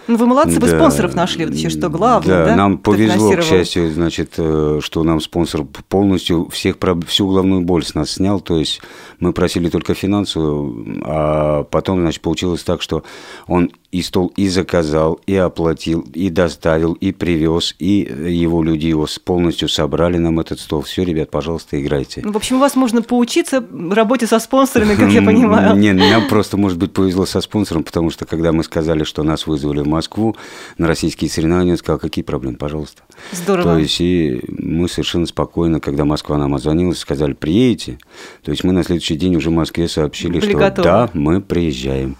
ну, 0.07 0.17
вы 0.17 0.25
молодцы, 0.25 0.59
вы 0.59 0.67
спонсоров 0.67 1.15
нашли, 1.15 1.45
вот 1.45 1.53
еще 1.53 1.69
что 1.69 1.89
главное, 1.89 2.45
да? 2.45 2.45
да? 2.45 2.55
нам 2.55 2.77
повезло, 2.77 3.31
к 3.31 3.43
счастью, 3.43 3.91
значит, 3.91 4.33
э, 4.37 4.79
что 4.81 5.03
нам 5.03 5.21
спонсор 5.21 5.63
полностью 5.63 6.49
всех, 6.49 6.77
всю 7.07 7.27
головную 7.27 7.61
боль 7.61 7.85
с 7.85 7.93
нас 7.93 8.11
снял, 8.11 8.39
то 8.39 8.57
есть 8.57 8.81
мы 9.19 9.33
просили 9.33 9.69
только 9.69 9.93
финансовую, 9.93 11.01
а 11.03 11.63
потом, 11.63 12.01
значит, 12.01 12.21
получилось 12.21 12.63
так, 12.63 12.81
что 12.81 13.03
он 13.47 13.71
и 13.91 14.01
стол 14.01 14.31
и 14.37 14.47
заказал, 14.47 15.19
и 15.25 15.35
оплатил, 15.35 16.05
и 16.13 16.29
доставил, 16.29 16.93
и 16.93 17.11
привез, 17.11 17.75
и 17.77 18.09
его 18.29 18.63
люди 18.63 18.87
его 18.87 19.05
полностью 19.23 19.67
собрали 19.67 20.17
нам 20.17 20.39
этот 20.39 20.59
стол. 20.59 20.81
Все, 20.81 21.03
ребят, 21.03 21.29
пожалуйста, 21.29 21.81
играйте. 21.81 22.21
Ну, 22.23 22.31
в 22.31 22.37
общем, 22.37 22.55
у 22.55 22.59
вас 22.59 22.75
можно 22.75 23.01
поучиться 23.01 23.63
работе 23.91 24.27
со 24.27 24.39
спонсорами, 24.39 24.95
как 24.95 25.09
я 25.09 25.21
понимаю. 25.25 25.75
Не, 25.75 25.91
нам 25.91 26.27
просто, 26.29 26.57
может 26.57 26.77
быть, 26.77 26.93
повезло 26.93 27.25
со 27.25 27.41
спонсором, 27.41 27.83
потому 27.83 28.09
что 28.11 28.25
когда 28.25 28.53
мы 28.53 28.63
сказали, 28.63 29.03
что 29.03 29.23
нас 29.23 29.45
вызвали 29.45 29.81
в 29.81 29.87
Москву 29.91 30.35
на 30.77 30.87
российские 30.87 31.29
соревнования, 31.29 31.73
он 31.73 31.77
сказал, 31.77 31.99
какие 31.99 32.23
проблемы, 32.23 32.57
пожалуйста. 32.57 33.03
Здорово. 33.31 33.73
То 33.75 33.79
есть 33.79 34.01
и 34.01 34.41
мы 34.47 34.87
совершенно 34.89 35.25
спокойно, 35.25 35.79
когда 35.79 36.05
Москва 36.05 36.37
нам 36.37 36.55
озвонилась, 36.55 36.99
сказали, 36.99 37.33
приедете. 37.33 37.99
То 38.43 38.51
есть 38.51 38.63
мы 38.63 38.73
на 38.73 38.83
следующий 38.83 39.15
день 39.15 39.35
уже 39.35 39.49
в 39.49 39.53
Москве 39.53 39.87
сообщили, 39.87 40.39
Были 40.39 40.49
что 40.49 40.57
готовы. 40.57 40.83
да, 40.83 41.09
мы 41.13 41.41
приезжаем. 41.41 42.15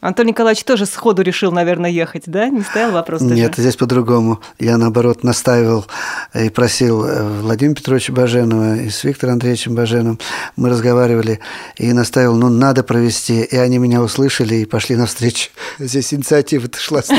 Антон 0.00 0.26
Николаевич 0.26 0.62
тоже 0.62 0.86
сходу 0.86 1.22
решил, 1.22 1.50
наверное, 1.50 1.90
ехать, 1.90 2.22
да? 2.26 2.48
Не 2.48 2.60
стоял 2.60 2.92
вопрос 2.92 3.20
даже? 3.20 3.34
Нет, 3.34 3.54
здесь 3.56 3.74
по-другому. 3.74 4.40
Я, 4.60 4.76
наоборот, 4.76 5.24
настаивал 5.24 5.86
и 6.34 6.50
просил 6.50 7.04
э, 7.04 7.40
Владимира 7.40 7.74
Петровича 7.74 8.12
Баженова 8.12 8.76
и 8.76 8.90
с 8.90 9.02
Виктором 9.02 9.34
Андреевичем 9.34 9.74
Баженовым. 9.74 10.20
Мы 10.54 10.70
разговаривали 10.70 11.40
и 11.76 11.92
настаивал, 11.92 12.36
ну, 12.36 12.48
надо 12.48 12.84
провести. 12.84 13.42
И 13.42 13.56
они 13.56 13.78
меня 13.78 14.00
услышали 14.00 14.54
и 14.56 14.66
пошли 14.66 14.94
навстречу. 14.94 15.50
Здесь 15.80 16.14
инициатива-то 16.14 16.78
шла. 16.78 17.02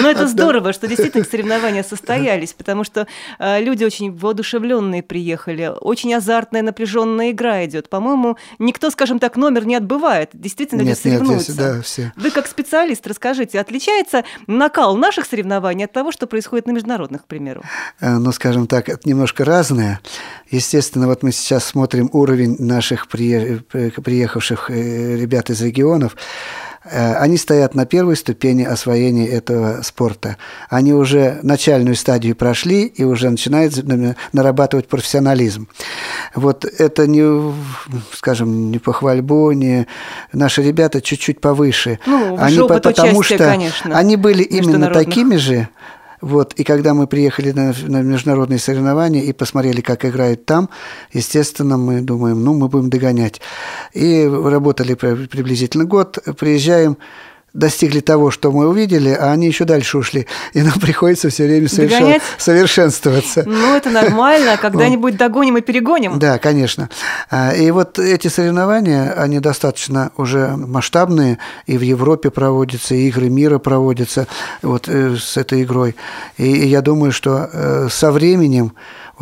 Ну, 0.00 0.08
это 0.08 0.26
здорово, 0.26 0.72
что 0.72 0.88
действительно 0.88 1.24
соревнования 1.24 1.82
состоялись, 1.84 2.52
потому 2.54 2.82
что 2.82 3.06
э, 3.38 3.62
люди 3.62 3.84
очень 3.84 4.12
воодушевленные 4.12 5.02
приехали, 5.02 5.70
очень 5.80 6.12
азартная, 6.14 6.62
напряженная 6.62 7.30
игра 7.30 7.64
идет. 7.64 7.88
По-моему, 7.88 8.36
никто, 8.58 8.90
скажем 8.90 9.18
так, 9.18 9.36
номер 9.36 9.64
не 9.64 9.76
отбывает. 9.76 10.30
Действительно, 10.32 10.80
люди 10.80 10.94
соревнуются 10.94 11.51
да, 11.56 11.82
все. 11.82 12.12
Вы 12.16 12.30
как 12.30 12.46
специалист 12.46 13.06
расскажите, 13.06 13.60
отличается 13.60 14.24
накал 14.46 14.96
наших 14.96 15.26
соревнований 15.26 15.84
от 15.84 15.92
того, 15.92 16.12
что 16.12 16.26
происходит 16.26 16.66
на 16.66 16.72
международных, 16.72 17.22
к 17.22 17.26
примеру? 17.26 17.62
Э, 18.00 18.18
ну, 18.18 18.32
скажем 18.32 18.66
так, 18.66 18.88
это 18.88 19.08
немножко 19.08 19.44
разное. 19.44 20.00
Естественно, 20.50 21.06
вот 21.06 21.22
мы 21.22 21.32
сейчас 21.32 21.64
смотрим 21.64 22.10
уровень 22.12 22.56
наших 22.58 23.08
приехавших 23.08 24.70
э, 24.70 25.16
ребят 25.16 25.50
из 25.50 25.60
регионов. 25.62 26.16
Э, 26.84 27.14
они 27.14 27.36
стоят 27.36 27.74
на 27.74 27.86
первой 27.86 28.16
ступени 28.16 28.64
освоения 28.64 29.28
этого 29.28 29.82
спорта. 29.82 30.36
Они 30.68 30.92
уже 30.92 31.38
начальную 31.42 31.94
стадию 31.94 32.34
прошли 32.34 32.86
и 32.86 33.04
уже 33.04 33.30
начинают 33.30 33.74
нарабатывать 34.32 34.88
профессионализм. 34.88 35.68
Вот 36.34 36.64
это 36.64 37.06
не, 37.06 37.54
скажем, 38.12 38.70
не 38.70 38.78
похвальбу, 38.78 39.52
не 39.52 39.86
наши 40.32 40.62
ребята 40.62 41.00
чуть-чуть 41.00 41.40
повыше. 41.40 42.00
Ну, 42.06 42.36
они, 42.38 42.58
потому 42.58 43.18
участия, 43.18 43.36
что 43.36 43.44
конечно, 43.44 43.96
они 43.96 44.16
были 44.16 44.42
именно 44.42 44.88
такими 44.88 45.36
же, 45.36 45.68
вот, 46.22 46.54
и 46.54 46.62
когда 46.62 46.94
мы 46.94 47.08
приехали 47.08 47.50
на, 47.50 47.74
на 47.88 48.00
международные 48.02 48.60
соревнования 48.60 49.22
и 49.22 49.32
посмотрели, 49.32 49.80
как 49.80 50.04
играют 50.04 50.46
там, 50.46 50.70
естественно, 51.12 51.76
мы 51.76 52.00
думаем, 52.00 52.44
ну, 52.44 52.54
мы 52.54 52.68
будем 52.68 52.90
догонять. 52.90 53.40
И 53.92 54.24
работали 54.24 54.94
приблизительно 54.94 55.84
год, 55.84 56.18
приезжаем, 56.38 56.96
достигли 57.54 58.00
того, 58.00 58.30
что 58.30 58.50
мы 58.50 58.68
увидели, 58.68 59.10
а 59.10 59.32
они 59.32 59.46
еще 59.46 59.64
дальше 59.64 59.98
ушли. 59.98 60.26
И 60.54 60.62
нам 60.62 60.78
приходится 60.80 61.28
все 61.28 61.44
время 61.44 61.68
совершен... 61.68 62.20
совершенствоваться. 62.38 63.44
Ну, 63.46 63.74
это 63.74 63.90
нормально. 63.90 64.56
Когда-нибудь 64.60 65.16
догоним 65.16 65.58
и 65.58 65.60
перегоним. 65.60 66.18
Да, 66.18 66.38
конечно. 66.38 66.88
А, 67.30 67.52
и 67.52 67.70
вот 67.70 67.98
эти 67.98 68.28
соревнования, 68.28 69.12
они 69.12 69.38
достаточно 69.40 70.12
уже 70.16 70.56
масштабные. 70.56 71.38
И 71.66 71.76
в 71.76 71.82
Европе 71.82 72.30
проводятся, 72.30 72.94
и 72.94 73.08
игры 73.08 73.28
мира 73.28 73.58
проводятся 73.58 74.26
вот 74.62 74.88
э, 74.88 75.16
с 75.16 75.36
этой 75.36 75.62
игрой. 75.62 75.94
И 76.38 76.48
я 76.48 76.80
думаю, 76.80 77.12
что 77.12 77.50
э, 77.52 77.88
со 77.90 78.12
временем 78.12 78.72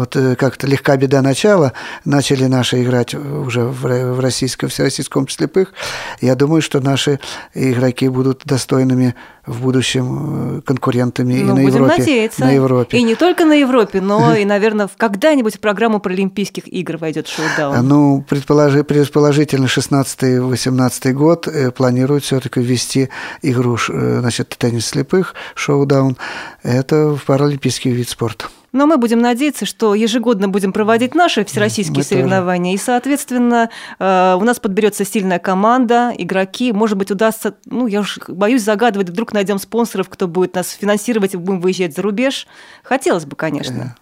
вот 0.01 0.17
э, 0.17 0.35
как-то 0.35 0.67
легка 0.67 0.97
беда 0.97 1.21
начала, 1.21 1.75
начали 2.05 2.45
наши 2.45 2.83
играть 2.83 3.15
уже 3.15 3.65
в 3.65 4.19
российском, 4.19 4.71
всероссийском 4.71 5.29
слепых. 5.29 5.75
Я 6.21 6.35
думаю, 6.35 6.63
что 6.63 6.81
наши 6.81 7.21
игроки 7.55 8.09
будут 8.09 8.43
достойными 8.47 9.15
в 9.47 9.61
будущем 9.63 10.59
э, 10.59 10.61
конкурентами 10.63 11.35
ну, 11.35 11.39
и 11.39 11.43
на 11.43 11.55
будем 11.55 11.67
Европе. 11.69 11.99
надеяться. 11.99 12.41
На 12.41 12.51
Европе. 12.53 12.97
И 12.97 13.03
не 13.03 13.15
только 13.15 13.45
на 13.45 13.53
Европе, 13.53 14.01
но 14.01 14.35
и, 14.35 14.45
наверное, 14.47 14.89
когда-нибудь 14.97 15.57
в 15.57 15.61
программу 15.61 16.01
Паралимпийских 16.01 16.67
игр 16.67 16.97
войдет 16.97 17.29
шоу-даун. 17.29 17.87
Ну, 17.87 18.25
предположи, 18.27 18.85
предположительно, 18.85 19.67
16-18 19.67 21.13
год 21.13 21.47
э, 21.47 21.71
планируют 21.73 22.25
все-таки 22.25 22.61
ввести 22.61 23.11
игру 23.43 23.77
значит, 23.87 24.55
теннис 24.59 24.87
слепых, 24.87 25.35
шоу-даун. 25.55 26.17
Это 26.63 27.11
в 27.15 27.25
паралимпийский 27.27 27.91
вид 27.91 28.09
спорта. 28.09 28.47
Но 28.73 28.87
мы 28.87 28.99
будем 28.99 29.21
надеяться, 29.21 29.67
что 29.67 29.95
ежегодно 29.95 30.49
будем 30.49 30.73
проводить 30.73 31.15
наши 31.15 31.45
всероссийские 31.45 31.99
мы 31.99 32.03
соревнования. 32.05 32.73
Тоже. 32.73 32.83
И, 32.83 32.87
соответственно, 32.87 33.71
э, 33.99 34.37
у 34.39 34.45
нас 34.45 34.61
подберется 34.61 35.05
сильная 35.05 35.39
команда, 35.39 36.13
игроки. 36.17 36.73
Может 36.73 36.97
быть, 36.97 37.11
удастся, 37.11 37.55
ну, 37.67 37.87
я 37.87 38.01
уж 38.01 38.19
боюсь 38.29 38.63
загадывать, 38.63 39.11
вдруг 39.11 39.33
найдем 39.33 39.59
спонсоров, 39.59 40.09
кто 40.09 40.29
будет 40.29 40.55
нас 40.55 40.71
финансировать 40.71 41.35
и 41.35 41.37
будем 41.37 41.61
выезжать 41.61 41.97
за 41.97 42.03
рубеж. 42.03 42.47
Хотелось 42.83 43.25
бы, 43.25 43.37
конечно. 43.37 43.97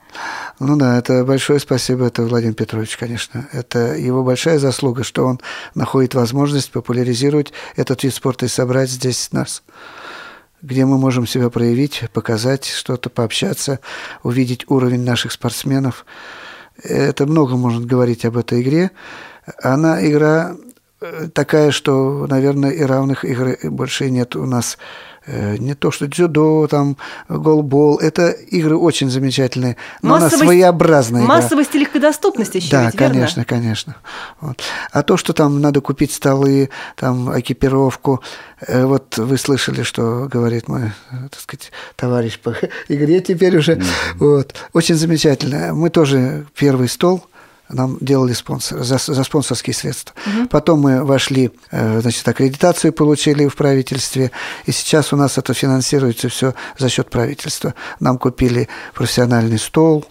Ну 0.58 0.76
да, 0.76 0.98
это 0.98 1.24
большое 1.24 1.60
спасибо, 1.60 2.06
это 2.06 2.22
Владимир 2.22 2.54
Петрович, 2.54 2.96
конечно. 2.96 3.48
Это 3.52 3.94
его 3.94 4.24
большая 4.24 4.58
заслуга, 4.58 5.04
что 5.04 5.24
он 5.24 5.40
находит 5.74 6.14
возможность 6.14 6.70
популяризировать 6.72 7.52
этот 7.76 8.02
вид 8.02 8.14
спорта 8.14 8.46
и 8.46 8.48
собрать 8.48 8.90
здесь 8.90 9.30
нас 9.32 9.62
где 10.62 10.84
мы 10.84 10.98
можем 10.98 11.26
себя 11.26 11.50
проявить, 11.50 12.04
показать 12.12 12.64
что-то, 12.64 13.10
пообщаться, 13.10 13.80
увидеть 14.22 14.64
уровень 14.68 15.04
наших 15.04 15.32
спортсменов. 15.32 16.04
Это 16.82 17.26
много 17.26 17.56
можно 17.56 17.84
говорить 17.86 18.24
об 18.24 18.36
этой 18.36 18.62
игре. 18.62 18.90
Она 19.62 20.04
игра 20.06 20.56
э, 21.00 21.28
такая, 21.32 21.70
что, 21.70 22.26
наверное, 22.26 22.70
и 22.70 22.82
равных 22.82 23.24
игр 23.24 23.56
больше 23.64 24.10
нет 24.10 24.36
у 24.36 24.46
нас 24.46 24.78
не 25.58 25.74
то 25.74 25.90
что 25.90 26.06
дзюдо, 26.06 26.66
там, 26.68 26.96
голбол. 27.28 27.98
Это 27.98 28.30
игры 28.30 28.76
очень 28.76 29.10
замечательные, 29.10 29.76
но 30.02 30.10
Массовость, 30.10 30.34
она 30.34 30.44
своеобразная. 30.44 31.22
Массовость 31.22 31.74
и 31.74 31.78
легкодоступность 31.78 32.54
еще 32.54 32.70
Да, 32.70 32.86
ведь, 32.86 32.96
конечно, 32.96 33.40
верно? 33.40 33.44
конечно. 33.44 33.96
Вот. 34.40 34.62
А 34.92 35.02
то, 35.02 35.16
что 35.16 35.32
там 35.32 35.60
надо 35.60 35.80
купить 35.80 36.12
столы, 36.12 36.70
там, 36.96 37.38
экипировку, 37.38 38.22
э, 38.66 38.84
вот 38.84 39.18
вы 39.18 39.38
слышали, 39.38 39.82
что 39.82 40.28
говорит 40.30 40.68
мой, 40.68 40.92
так 41.10 41.40
сказать, 41.40 41.72
товарищ 41.96 42.38
по 42.38 42.54
игре 42.88 43.20
теперь 43.20 43.56
уже. 43.56 43.74
Mm-hmm. 43.74 43.84
Вот. 44.18 44.54
Очень 44.72 44.94
замечательно. 44.94 45.74
Мы 45.74 45.90
тоже 45.90 46.46
первый 46.54 46.88
стол– 46.88 47.24
нам 47.68 47.98
делали 48.00 48.32
спонсор, 48.32 48.82
за, 48.82 48.98
за 48.98 49.24
спонсорские 49.24 49.74
средства. 49.74 50.14
Угу. 50.26 50.48
Потом 50.48 50.80
мы 50.80 51.04
вошли, 51.04 51.50
э, 51.70 52.00
значит, 52.00 52.26
аккредитацию 52.26 52.92
получили 52.92 53.46
в 53.46 53.56
правительстве, 53.56 54.30
и 54.66 54.72
сейчас 54.72 55.12
у 55.12 55.16
нас 55.16 55.38
это 55.38 55.54
финансируется 55.54 56.28
все 56.28 56.54
за 56.78 56.88
счет 56.88 57.10
правительства. 57.10 57.74
Нам 58.00 58.18
купили 58.18 58.68
профессиональный 58.94 59.58
стол, 59.58 60.06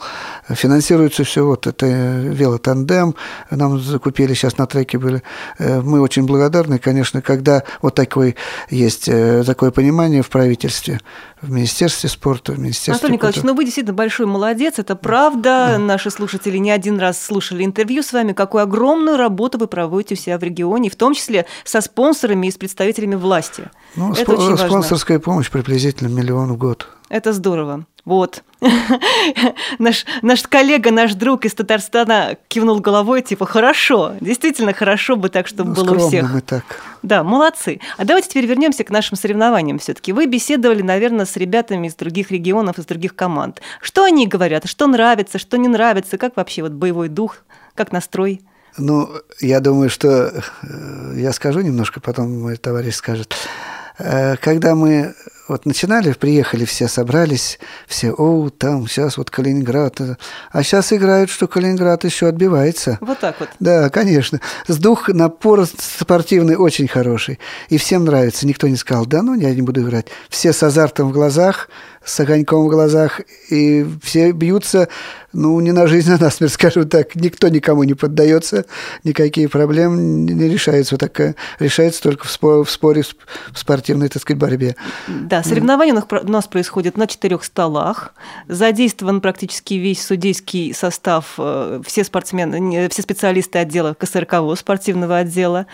финансируется 0.50 1.24
все, 1.24 1.46
вот 1.46 1.68
это 1.68 1.86
велотандем, 1.86 3.16
нам 3.50 3.80
закупили 3.80 4.34
сейчас 4.34 4.58
на 4.58 4.68
треке 4.68 4.98
были. 4.98 5.24
Э, 5.58 5.82
мы 5.82 6.02
очень 6.02 6.26
благодарны, 6.26 6.80
конечно, 6.80 7.22
когда 7.22 7.64
вот 7.82 7.96
такой 7.96 8.36
есть 8.70 9.08
э, 9.08 9.44
такое 9.46 9.72
понимание 9.72 10.22
в 10.22 10.30
правительстве, 10.30 11.00
в 11.42 11.52
Министерстве 11.52 12.10
спорта, 12.10 12.54
в 12.54 12.60
Министерстве 12.60 12.94
Антон 13.06 13.12
Николаевич, 13.12 13.44
ну 13.44 13.54
вы 13.54 13.64
действительно 13.64 13.94
большой 13.96 14.26
молодец, 14.26 14.80
это 14.80 14.96
правда. 14.96 15.68
Да. 15.72 15.78
Наши 15.78 16.10
слушатели 16.10 16.58
не 16.58 16.72
один 16.72 17.00
раз 17.00 17.24
слушали 17.24 17.64
интервью 17.64 18.02
с 18.02 18.12
вами, 18.12 18.34
какую 18.34 18.64
огромную 18.64 19.18
работу 19.18 19.58
вы 19.58 19.68
проводите 19.68 20.16
у 20.16 20.18
себя 20.18 20.38
в 20.40 20.44
регионе, 20.44 20.90
в 20.90 20.96
том 20.96 21.14
числе 21.14 21.46
со 21.64 21.82
спонсорами 21.82 22.48
и 22.48 22.52
с 22.52 22.58
представителями 22.58 23.16
власти. 23.16 23.70
Ну, 23.96 24.14
Это 24.14 24.24
спо- 24.24 24.36
очень 24.36 24.50
важно. 24.52 24.68
спонсорская 24.68 25.20
помощь 25.20 25.50
приблизительно 25.52 26.08
миллион 26.08 26.54
в 26.54 26.58
год. 26.58 26.88
Это 27.10 27.34
здорово. 27.34 27.86
Вот. 28.06 28.44
наш, 29.80 30.06
наш 30.22 30.44
коллега, 30.44 30.92
наш 30.92 31.14
друг 31.14 31.46
из 31.46 31.54
Татарстана 31.54 32.38
кивнул 32.48 32.80
головой, 32.80 33.22
типа, 33.22 33.46
хорошо, 33.46 34.14
действительно 34.22 34.74
хорошо 34.74 35.16
бы 35.16 35.30
так, 35.30 35.48
чтобы 35.48 35.74
Ну, 35.76 35.84
было 35.86 36.06
у 36.06 36.08
всех. 36.08 36.32
мы 36.32 36.42
так. 36.42 36.64
Да, 37.04 37.24
молодцы. 37.24 37.80
А 37.98 38.06
давайте 38.06 38.30
теперь 38.30 38.46
вернемся 38.46 38.84
к 38.84 38.90
нашим 38.90 39.18
соревнованиям 39.18 39.78
все-таки. 39.80 40.14
Вы 40.14 40.26
беседовали, 40.26 40.82
наверное, 40.82 41.26
с 41.26 41.36
ребятами 41.36 41.88
из 41.88 41.96
других 41.96 42.32
регионов, 42.32 42.80
из 42.80 42.86
других 42.86 43.16
команд. 43.16 43.62
Что 43.82 44.06
они 44.06 44.26
говорят? 44.28 44.68
Что 44.68 44.88
нравится, 44.88 45.38
что 45.38 45.58
не 45.58 45.68
нравится? 45.68 46.18
Как 46.18 46.38
вообще 46.38 46.62
вот 46.64 46.72
боевой 46.72 47.10
дух? 47.10 47.38
Как 47.76 47.92
настрой? 47.92 48.42
Ну, 48.78 49.10
я 49.40 49.60
думаю, 49.60 49.90
что 49.90 50.32
э, 50.64 51.14
я 51.16 51.34
скажу 51.34 51.62
немножко, 51.62 52.00
потом 52.00 52.42
мой 52.42 52.58
товарищ 52.58 52.96
скажет. 52.96 53.36
Э, 53.98 54.36
Когда 54.38 54.76
мы 54.76 55.14
вот 55.48 55.66
начинали, 55.66 56.12
приехали 56.14 56.66
все, 56.66 56.88
собрались, 56.88 57.60
все, 57.88 58.12
о, 58.12 58.50
там, 58.50 58.88
сейчас 58.88 59.18
вот 59.18 59.30
Калининград. 59.30 60.02
э». 60.02 60.16
А 60.52 60.64
сейчас 60.64 60.92
играют, 60.94 61.30
что 61.30 61.48
Калининград 61.48 62.04
еще 62.04 62.28
отбивается. 62.28 62.98
Вот 63.02 63.20
так 63.20 63.40
вот. 63.40 63.50
Да, 63.60 63.90
конечно. 63.90 64.42
С 64.68 64.78
дух, 64.78 65.10
напор 65.10 65.66
спортивный 65.66 66.56
очень 66.56 66.88
хороший. 66.88 67.40
И 67.70 67.78
всем 67.78 68.06
нравится. 68.06 68.46
Никто 68.46 68.68
не 68.68 68.76
сказал, 68.76 69.06
да 69.06 69.22
ну, 69.22 69.34
я 69.34 69.54
не 69.54 69.62
буду 69.62 69.82
играть. 69.82 70.08
Все 70.30 70.54
с 70.54 70.62
азартом 70.64 71.10
в 71.10 71.14
глазах, 71.14 71.70
с 72.04 72.20
огоньком 72.20 72.66
в 72.66 72.70
глазах. 72.70 73.22
И 73.50 73.86
все 74.04 74.32
бьются, 74.32 74.88
ну, 75.34 75.60
не 75.60 75.72
на 75.72 75.88
жизнь, 75.88 76.12
а 76.14 76.18
на 76.18 76.30
смерть, 76.30 76.54
скажем 76.54 76.90
так. 76.90 77.16
Никто 77.16 77.48
никому 77.48 77.84
не 77.84 77.94
поддается. 77.94 78.66
Никакие 79.04 79.50
проблемы 79.50 79.98
не 80.02 80.50
решаются. 80.50 80.96
Вот 80.96 81.00
так, 81.00 81.36
решается 81.60 82.02
только 82.02 82.26
в, 82.28 82.32
споре, 82.32 83.04
в 83.04 83.58
спортивной, 83.58 84.10
так 84.10 84.22
сказать, 84.22 84.40
борьбе. 84.40 84.76
Да, 85.08 85.37
соревнования 85.44 85.94
у 85.94 85.96
нас, 85.96 86.06
про- 86.06 86.22
у 86.22 86.28
нас 86.30 86.48
происходят 86.48 86.98
на 86.98 87.08
четырех 87.08 87.44
столах. 87.44 88.14
Задействован 88.48 89.22
практически 89.22 89.76
весь 89.76 90.06
судейский 90.06 90.74
состав, 90.74 91.36
э, 91.38 91.82
все 91.86 92.04
спортсмены, 92.04 92.60
не- 92.60 92.90
все 92.90 93.02
специалисты 93.02 93.60
отдела 93.60 93.94
КСРК 93.94 94.42
ВОЗ, 94.42 94.60
спортивного 94.60 95.18
отдела. 95.18 95.66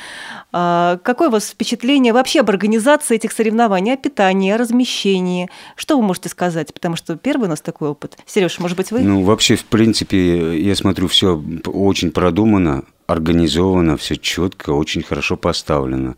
А, 0.52 0.98
Какое 1.04 1.30
у 1.30 1.32
вас 1.32 1.50
впечатление 1.50 2.14
вообще 2.14 2.42
об 2.42 2.50
организации 2.50 3.16
этих 3.16 3.32
соревнований, 3.32 3.94
о 3.94 3.98
питании, 3.98 4.52
о 4.52 4.58
размещении? 4.58 5.50
Что 5.76 5.98
вы 5.98 6.04
можете 6.04 6.30
сказать? 6.30 6.74
Потому 6.74 6.96
что 6.96 7.16
первый 7.16 7.46
у 7.46 7.50
нас 7.50 7.62
такой 7.62 7.90
опыт. 7.90 8.18
Сереж, 8.26 8.60
может 8.60 8.78
быть, 8.78 8.92
вы? 8.92 9.02
Ну, 9.02 9.24
вообще, 9.24 9.56
в 9.56 9.66
принципе, 9.66 10.60
я 10.62 10.76
смотрю, 10.76 11.08
все 11.08 11.42
очень 11.66 12.12
продумано, 12.12 12.84
организовано, 13.08 13.98
все 13.98 14.16
четко, 14.16 14.72
очень 14.72 15.04
хорошо 15.04 15.38
поставлено. 15.38 16.16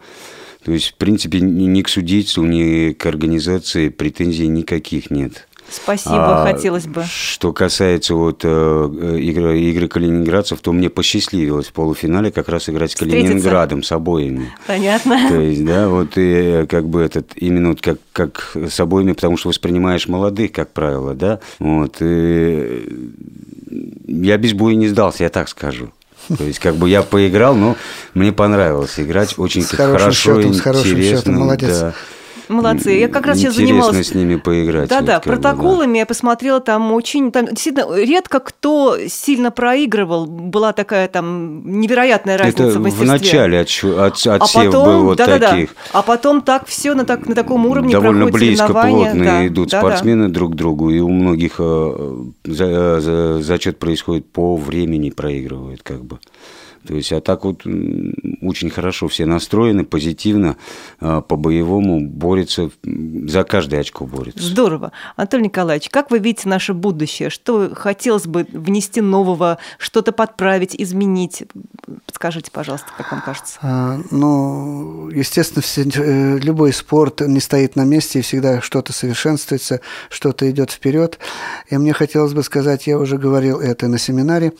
То 0.66 0.72
есть, 0.72 0.88
в 0.88 0.94
принципе, 0.96 1.42
ни 1.42 1.82
к 1.84 1.90
судейству, 1.90 2.44
ни 2.44 2.92
к 2.94 3.06
организации 3.06 3.90
претензий 3.90 4.48
никаких 4.48 5.12
нет. 5.12 5.48
Спасибо, 5.70 6.42
А 6.44 6.52
хотелось 6.52 6.88
бы. 6.88 7.04
Что 7.04 7.54
касается 7.54 8.16
вот 8.16 8.42
э, 8.44 9.18
игры, 9.20 9.60
игры 9.60 9.88
калининградцев, 9.88 10.60
то 10.62 10.74
мне 10.74 10.90
посчастливилось 10.90 11.68
в 11.68 11.74
полуфинале 11.74 12.32
как 12.32 12.50
раз 12.50 12.68
играть 12.68 12.92
с. 12.92 12.96
Калининградом, 12.96 13.84
с 13.84 13.92
обоими. 13.92 14.50
Понятно. 14.66 15.30
То 15.30 15.40
есть, 15.40 15.64
да, 15.64 15.88
вот 15.88 16.18
и 16.18 16.22
э, 16.22 16.66
как 16.68 16.88
бы 16.88 17.02
этот, 17.02 17.32
именно 17.36 17.70
вот 17.70 17.82
как, 17.82 18.00
как 18.12 18.56
с 18.56 18.80
обоими, 18.80 19.14
потому 19.14 19.38
что 19.38 19.50
воспринимаешь 19.50 20.08
молодых, 20.08 20.52
как 20.52 20.72
правило, 20.72 21.14
да, 21.14 21.40
вот, 21.60 21.98
и 22.00 22.86
я 24.08 24.38
без 24.38 24.54
боя 24.54 24.74
не 24.74 24.88
сдался, 24.88 25.24
я 25.24 25.30
так 25.30 25.48
скажу. 25.48 25.92
То 26.38 26.44
есть, 26.44 26.60
как 26.60 26.76
бы 26.76 26.90
я 26.90 27.02
поиграл, 27.04 27.56
но 27.56 27.76
мне 28.14 28.32
понравилось 28.32 29.00
играть 29.00 29.36
очень 29.38 29.64
С 29.64 29.70
хорошо, 29.70 30.12
счетом, 30.12 30.54
с 30.54 30.62
хорошим 30.62 30.92
интересно. 30.92 31.18
счетом, 31.18 31.34
молодец. 31.36 31.80
да. 31.80 31.94
Молодцы. 32.50 32.92
Я 32.92 33.08
как 33.08 33.26
раз 33.26 33.38
сейчас 33.38 33.54
Интересно 33.56 33.82
занималась... 33.84 34.08
с 34.08 34.14
ними 34.16 34.36
поиграть. 34.36 34.90
Да, 34.90 34.98
вот 34.98 35.06
да, 35.06 35.20
протоколами 35.20 35.98
я 35.98 36.06
посмотрела, 36.06 36.60
там 36.60 36.92
очень, 36.92 37.32
там 37.32 37.46
действительно 37.48 37.96
редко 37.96 38.40
кто 38.40 38.98
сильно 39.08 39.52
проигрывал, 39.52 40.26
была 40.26 40.74
такая 40.74 41.08
там 41.08 41.80
невероятная 41.80 42.38
разница 42.38 42.64
Это 42.64 42.72
в 42.72 42.82
в 42.82 42.84
мастерстве. 42.84 43.08
начале 43.12 43.60
отсчё- 43.60 44.00
от, 44.06 44.14
а 44.28 44.36
отсев 44.36 44.66
потом, 44.66 44.86
был 44.86 45.04
вот 45.06 45.18
да, 45.18 45.26
да, 45.26 45.40
таких. 45.40 45.70
да. 45.70 46.00
А 46.00 46.02
потом 46.02 46.42
так 46.42 46.68
все 46.68 46.94
на, 46.94 47.06
так, 47.06 47.28
на 47.28 47.36
таком 47.36 47.66
уровне 47.66 47.92
довольно 47.92 48.28
близко, 48.28 48.68
плотно 48.68 49.24
Да, 49.24 49.48
идут 49.48 49.70
да, 49.70 49.82
да. 49.82 49.88
спортсмены 49.88 50.30
друг 50.30 50.54
к 50.54 50.56
другу, 50.56 50.90
и 50.92 51.00
у 51.00 51.10
многих 51.10 51.56
э, 51.60 52.18
за- 52.46 53.00
за- 53.02 53.42
зачет 53.42 53.80
происходит 53.80 54.26
по 54.32 54.56
времени, 54.56 55.10
проигрывают 55.10 55.82
как 55.84 56.04
бы. 56.04 56.20
То 56.88 56.94
есть, 56.94 57.12
а 57.14 57.20
так 57.20 57.46
вот 57.46 57.62
очень 58.48 58.70
хорошо 58.70 59.08
все 59.08 59.26
настроены, 59.26 59.84
позитивно, 59.84 60.58
э, 61.02 61.22
по-боевому 61.28 62.08
борются, 62.08 62.70
за 62.84 63.44
каждое 63.44 63.82
очко 63.82 64.06
борются. 64.06 64.44
Здорово. 64.44 64.92
Анатолий 65.16 65.46
Николаевич, 65.46 65.90
как 65.90 66.12
вы 66.12 66.20
видите 66.20 66.50
наше 66.50 66.74
будущее? 66.74 67.30
Что 67.30 67.74
хотелось 67.76 68.28
бы 68.28 68.48
внести 68.52 69.02
нового, 69.02 69.58
что-то 69.78 70.12
подправить, 70.12 70.76
изменить? 70.78 71.44
Подскажите, 72.06 72.52
пожалуйста, 72.52 72.88
как 72.98 73.12
вам 73.12 73.22
кажется? 73.22 73.58
А, 73.62 74.00
Ну, 74.12 75.10
естественно, 75.10 75.62
все, 75.62 75.84
э, 75.84 76.38
любой 76.40 76.74
спорт 76.74 77.22
не 77.22 77.40
стоит 77.40 77.76
на 77.76 77.84
месте, 77.84 78.20
и 78.20 78.22
всегда 78.22 78.62
что-то 78.62 78.94
совершенствуется, 78.94 79.82
что-то 80.10 80.50
идет 80.50 80.72
вперед. 80.72 81.20
И 81.70 81.78
мне 81.78 81.94
хотелось 81.94 82.34
бы 82.34 82.44
сказать, 82.44 82.88
я 82.88 82.98
уже 82.98 83.18
говорил 83.18 83.60
это 83.60 83.88
на 83.88 83.98
семинаре, 83.98 84.54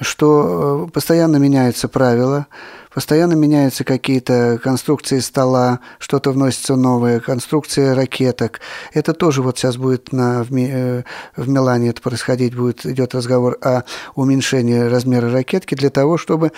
что 0.00 0.86
э, 0.86 0.90
постоянно 0.90 1.36
меняются 1.36 1.88
правила, 1.88 2.46
постоянно 2.96 3.34
меняются 3.34 3.84
какие-то 3.84 4.58
конструкции 4.64 5.18
стола, 5.18 5.80
что-то 5.98 6.30
вносится 6.30 6.76
новое, 6.76 7.20
конструкция 7.20 7.94
ракеток. 7.94 8.60
Это 8.94 9.12
тоже 9.12 9.42
вот 9.42 9.58
сейчас 9.58 9.76
будет 9.76 10.12
на, 10.12 10.42
в, 10.42 10.50
Ми- 10.50 10.70
э, 10.72 11.02
в 11.36 11.46
Милане 11.46 11.90
это 11.90 12.00
происходить, 12.00 12.56
будет, 12.56 12.86
идет 12.86 13.14
разговор 13.14 13.58
о 13.62 13.82
уменьшении 14.14 14.78
размера 14.78 15.30
ракетки 15.30 15.74
для 15.74 15.90
того, 15.90 16.16
чтобы 16.16 16.52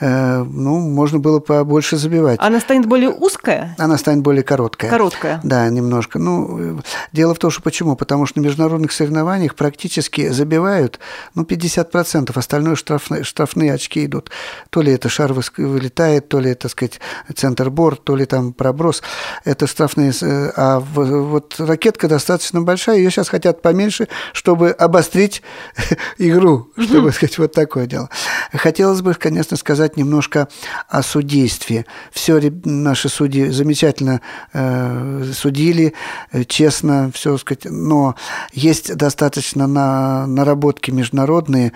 э, 0.00 0.42
ну, 0.42 0.78
можно 0.78 1.18
было 1.18 1.40
побольше 1.40 1.98
забивать. 1.98 2.40
Она 2.40 2.60
станет 2.60 2.86
более 2.86 3.10
узкая, 3.10 3.74
Она 3.76 3.98
станет 3.98 4.22
более 4.22 4.42
короткая. 4.42 4.90
короткая? 4.90 5.40
Да, 5.42 5.68
немножко. 5.68 6.18
Ну, 6.18 6.78
э, 6.78 6.80
дело 7.12 7.34
в 7.34 7.38
том, 7.38 7.50
что 7.50 7.60
почему? 7.60 7.94
Потому 7.94 8.24
что 8.24 8.40
на 8.40 8.44
международных 8.46 8.90
соревнованиях 8.90 9.54
практически 9.54 10.30
забивают, 10.30 10.98
ну, 11.34 11.42
50%, 11.44 12.32
остальное 12.38 12.74
штрафные, 12.74 13.22
штрафные 13.22 13.74
очки 13.74 14.06
идут. 14.06 14.30
То 14.70 14.80
ли 14.80 14.90
это 14.90 15.10
шар 15.10 15.30
выс- 15.32 15.52
вылетает, 15.74 16.28
то 16.28 16.40
ли, 16.40 16.54
так 16.54 16.70
сказать, 16.70 17.00
центр-борт, 17.34 18.04
то 18.04 18.16
ли 18.16 18.24
там 18.26 18.52
проброс. 18.52 19.02
Это 19.44 19.66
штрафные. 19.66 20.12
э, 20.22 20.52
А 20.56 20.78
вот 20.78 21.56
ракетка 21.58 22.08
достаточно 22.08 22.62
большая, 22.62 22.98
ее 22.98 23.10
сейчас 23.10 23.28
хотят 23.28 23.60
поменьше, 23.60 24.08
чтобы 24.32 24.70
обострить 24.70 25.42
игру, 26.18 26.70
чтобы 26.78 27.12
сказать, 27.12 27.38
вот 27.38 27.52
такое 27.52 27.86
дело. 27.86 28.08
Хотелось 28.52 29.02
бы, 29.02 29.14
конечно, 29.14 29.56
сказать 29.56 29.96
немножко 29.96 30.48
о 30.88 31.02
судействе. 31.02 31.86
Все 32.12 32.40
наши 32.64 33.08
судьи 33.08 33.48
замечательно 33.50 34.20
э, 34.52 35.24
судили, 35.34 35.94
э, 36.32 36.44
честно, 36.44 37.10
все 37.12 37.36
сказать, 37.38 37.64
но 37.64 38.14
есть 38.52 38.94
достаточно 38.96 39.66
на, 39.66 40.26
наработки 40.26 40.90
международные, 40.90 41.72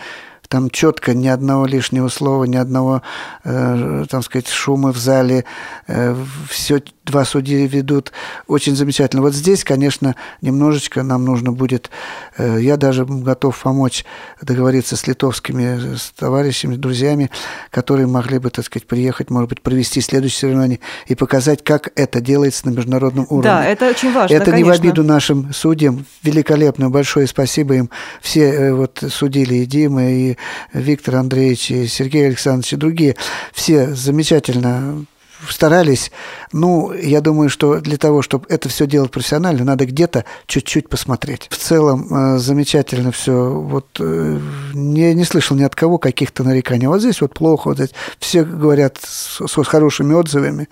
там 0.48 0.70
четко 0.70 1.14
ни 1.14 1.28
одного 1.28 1.66
лишнего 1.66 2.08
слова, 2.08 2.44
ни 2.44 2.56
одного, 2.56 3.02
э, 3.44 4.04
там 4.08 4.22
сказать, 4.22 4.48
шума 4.48 4.92
в 4.92 4.96
зале. 4.96 5.44
Э, 5.86 6.16
все 6.48 6.82
два 7.04 7.24
судьи 7.24 7.66
ведут 7.66 8.12
очень 8.46 8.76
замечательно. 8.76 9.22
Вот 9.22 9.34
здесь, 9.34 9.64
конечно, 9.64 10.14
немножечко 10.40 11.02
нам 11.02 11.24
нужно 11.24 11.52
будет, 11.52 11.90
э, 12.36 12.58
я 12.60 12.76
даже 12.76 13.04
готов 13.04 13.58
помочь 13.58 14.04
договориться 14.40 14.96
с 14.96 15.06
литовскими 15.06 15.96
с 15.96 16.10
товарищами, 16.10 16.76
друзьями, 16.76 17.30
которые 17.70 18.06
могли 18.06 18.38
бы, 18.38 18.50
так 18.50 18.64
сказать, 18.64 18.86
приехать, 18.86 19.30
может 19.30 19.50
быть, 19.50 19.62
провести 19.62 20.00
следующее 20.00 20.40
соревнование 20.40 20.80
и 21.06 21.14
показать, 21.14 21.62
как 21.62 21.90
это 21.94 22.20
делается 22.20 22.68
на 22.68 22.74
международном 22.74 23.26
уровне. 23.28 23.50
Да, 23.50 23.64
это 23.64 23.88
очень 23.88 24.12
важно, 24.12 24.34
Это 24.34 24.52
не 24.52 24.62
в 24.62 24.66
конечно. 24.66 24.84
обиду 24.84 25.04
нашим 25.04 25.52
судьям. 25.52 26.06
Великолепно, 26.22 26.90
большое 26.90 27.26
спасибо 27.26 27.74
им. 27.74 27.90
Все 28.22 28.50
э, 28.50 28.72
вот 28.72 29.02
судили 29.08 29.56
и 29.56 29.66
Дима, 29.66 30.10
и 30.10 30.37
Виктор 30.72 31.16
Андреевич, 31.16 31.70
и 31.70 31.86
Сергей 31.86 32.26
Александрович, 32.26 32.72
и 32.72 32.76
другие. 32.76 33.16
Все 33.52 33.94
замечательно 33.94 35.04
старались. 35.48 36.10
Ну, 36.52 36.92
я 36.92 37.20
думаю, 37.20 37.48
что 37.48 37.80
для 37.80 37.96
того, 37.96 38.22
чтобы 38.22 38.46
это 38.48 38.68
все 38.68 38.86
делать 38.86 39.10
профессионально, 39.10 39.64
надо 39.64 39.86
где-то 39.86 40.24
чуть-чуть 40.46 40.88
посмотреть. 40.88 41.48
В 41.50 41.56
целом 41.56 42.06
э, 42.10 42.38
замечательно 42.38 43.12
все. 43.12 43.32
Вот 43.32 43.86
э, 44.00 44.40
не, 44.74 45.14
не 45.14 45.24
слышал 45.24 45.56
ни 45.56 45.62
от 45.62 45.74
кого 45.74 45.98
каких-то 45.98 46.42
нареканий. 46.42 46.86
Вот 46.86 47.00
здесь 47.00 47.20
вот 47.20 47.34
плохо, 47.34 47.68
вот 47.68 47.76
здесь. 47.76 47.90
Все 48.18 48.44
говорят 48.44 48.98
с, 49.02 49.46
с 49.46 49.64
хорошими 49.64 50.14
отзывами. 50.14 50.68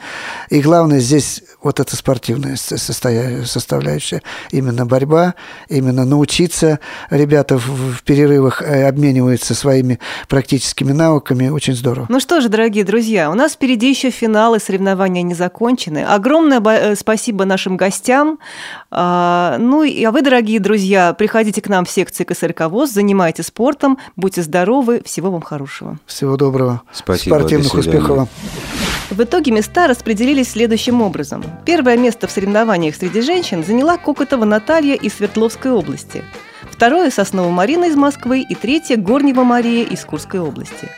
И 0.50 0.60
главное 0.60 1.00
здесь 1.00 1.42
вот 1.62 1.80
эта 1.80 1.94
спортивная 1.96 2.56
составляющая. 2.56 4.22
Именно 4.50 4.86
борьба, 4.86 5.34
именно 5.68 6.04
научиться. 6.04 6.80
Ребята 7.10 7.58
в, 7.58 7.96
в 7.96 8.02
перерывах 8.02 8.62
э, 8.62 8.86
обмениваются 8.88 9.54
своими 9.54 9.98
практическими 10.28 10.92
навыками. 10.92 11.48
Очень 11.48 11.74
здорово. 11.74 12.06
Ну 12.08 12.20
что 12.20 12.40
же, 12.40 12.48
дорогие 12.48 12.84
друзья, 12.84 13.30
у 13.30 13.34
нас 13.34 13.52
впереди 13.52 13.90
еще 13.90 14.10
финал 14.10 14.55
и 14.56 14.60
соревнования 14.60 15.22
не 15.22 15.34
закончены. 15.34 16.04
Огромное 16.04 16.60
э, 16.60 16.94
спасибо 16.96 17.44
нашим 17.44 17.76
гостям. 17.76 18.38
А, 18.90 19.56
ну 19.58 19.82
и 19.82 20.02
а 20.04 20.12
вы, 20.12 20.22
дорогие 20.22 20.60
друзья, 20.60 21.14
приходите 21.14 21.62
к 21.62 21.68
нам 21.68 21.84
в 21.84 21.90
секции 21.90 22.24
КСРК 22.24 22.62
ВОЗ, 22.68 22.90
занимайтесь 22.92 23.46
спортом, 23.46 23.98
будьте 24.16 24.42
здоровы, 24.42 25.02
всего 25.04 25.30
вам 25.30 25.42
хорошего. 25.42 25.98
Всего 26.06 26.36
доброго. 26.36 26.82
Спасибо. 26.92 27.36
Спортивных 27.36 27.74
успехов 27.74 28.16
вам. 28.16 28.28
В 29.10 29.22
итоге 29.22 29.52
места 29.52 29.86
распределились 29.86 30.50
следующим 30.50 31.00
образом. 31.00 31.44
Первое 31.64 31.96
место 31.96 32.26
в 32.26 32.30
соревнованиях 32.30 32.96
среди 32.96 33.20
женщин 33.20 33.62
заняла 33.62 33.98
Кокотова 33.98 34.44
Наталья 34.44 34.94
из 34.94 35.14
Свердловской 35.14 35.70
области. 35.70 36.24
Второе– 36.70 37.10
Соснова 37.12 37.50
Марина 37.50 37.84
из 37.84 37.96
Москвы 37.96 38.40
и 38.40 38.54
третье– 38.54 38.96
Горнева 38.98 39.44
Мария 39.44 39.84
из 39.84 40.04
Курской 40.04 40.40
области. 40.40 40.90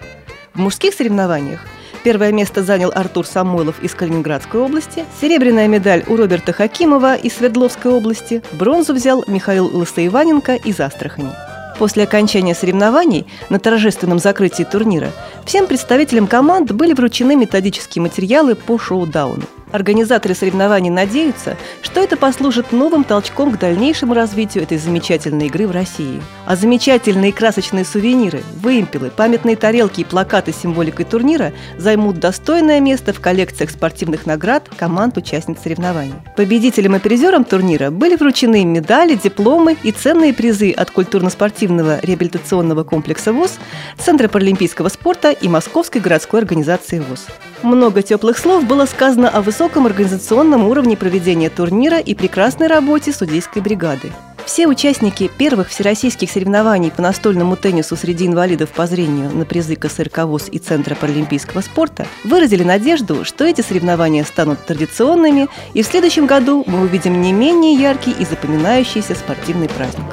В 0.55 0.59
мужских 0.59 0.95
соревнованиях 0.95 1.61
Первое 2.05 2.33
место 2.33 2.63
занял 2.63 2.93
Артур 2.95 3.27
Самойлов 3.27 3.83
из 3.83 3.95
Калининградской 3.95 4.61
области, 4.61 5.05
серебряная 5.21 5.69
медаль 5.69 6.05
у 6.07 6.17
Роберта 6.17 6.53
Хакимова 6.53 7.17
из 7.17 7.37
Свердловской 7.37 7.93
области, 7.93 8.43
бронзу 8.53 8.95
взял 8.95 9.25
Михаил 9.27 9.67
Лысоиваненко 9.67 10.55
из 10.55 10.81
Астрахани. 10.81 11.33
После 11.79 12.05
окончания 12.05 12.55
соревнований 12.55 13.27
на 13.51 13.59
торжественном 13.59 14.19
закрытии 14.19 14.65
турнира 14.65 15.11
всем 15.45 15.67
представителям 15.67 16.27
команд 16.27 16.73
были 16.73 16.93
вручены 16.93 17.37
методические 17.37 18.03
материалы 18.03 18.55
по 18.55 18.79
шоу-дауну. 18.79 19.45
Организаторы 19.73 20.35
соревнований 20.35 20.91
надеются, 20.91 21.57
что 21.83 22.01
это 22.01 22.17
послужит 22.17 22.73
новым 22.73 23.05
толчком 23.05 23.53
к 23.53 23.59
дальнейшему 23.59 24.15
развитию 24.15 24.65
этой 24.65 24.79
замечательной 24.79 25.47
игры 25.47 25.67
в 25.67 25.73
России. 25.73 26.23
А 26.47 26.57
замечательные 26.57 27.33
красочные 27.33 27.85
сувениры, 27.85 28.43
вымпелы, 28.63 29.11
памятные 29.11 29.57
тарелки 29.57 30.01
и 30.01 30.05
плакаты 30.05 30.53
с 30.53 30.57
символикой 30.57 31.05
турнира 31.05 31.53
займут 31.77 32.19
достойное 32.19 32.81
место 32.81 33.13
в 33.13 33.21
коллекциях 33.21 33.71
спортивных 33.71 34.27
наград 34.27 34.69
команд 34.77 35.17
участниц 35.17 35.59
соревнований. 35.63 36.15
Победителям 36.37 36.97
и 36.97 36.99
призерам 36.99 37.45
турнира 37.45 37.91
были 37.91 38.17
вручены 38.17 38.65
медали, 38.65 39.15
дипломы 39.23 39.77
и 39.83 39.93
ценные 39.93 40.33
призы 40.33 40.73
от 40.73 40.91
культурно-спортивного 40.91 42.01
реабилитационного 42.03 42.85
комплекса 42.85 43.33
ВОЗ, 43.33 43.59
Центра 43.99 44.29
паралимпийского 44.29 44.89
спорта 44.89 45.31
и 45.31 45.49
Московской 45.49 46.01
городской 46.01 46.41
организации 46.41 47.01
ВОЗ. 47.01 47.27
Много 47.63 48.03
теплых 48.03 48.39
слов 48.39 48.65
было 48.65 48.87
сказано 48.87 49.29
о 49.29 49.43
высоком 49.59 49.87
организационном 49.87 50.69
уровне 50.69 50.97
проведения 50.97 51.51
турнира 51.51 51.99
и 51.99 52.15
прекрасной 52.15 52.69
работе 52.69 53.13
судейской 53.13 53.61
бригады. 53.61 54.13
Все 54.47 54.69
участники 54.69 55.29
первых 55.37 55.71
всероссийских 55.71 56.31
соревнований 56.31 56.93
по 56.93 57.03
настольному 57.03 57.57
теннису 57.57 57.97
среди 57.97 58.29
инвалидов 58.29 58.71
по 58.71 58.87
зрению 58.87 59.33
на 59.33 59.45
призы 59.45 59.75
КСРК 59.75 60.19
ВОЗ 60.27 60.45
и 60.53 60.59
Центра 60.59 60.95
паралимпийского 60.95 61.61
спорта 61.61 62.07
выразили 62.23 62.63
надежду, 62.63 63.25
что 63.25 63.45
эти 63.45 63.63
соревнования 63.63 64.23
станут 64.23 64.65
традиционными, 64.65 65.49
и 65.75 65.83
в 65.83 65.87
следующем 65.87 66.27
году 66.27 66.63
мы 66.69 66.83
увидим 66.83 67.21
не 67.21 67.33
менее 67.33 67.75
яркий 67.75 68.13
и 68.13 68.25
запоминающийся 68.25 69.17
спортивный 69.17 69.69
праздник. 69.69 70.07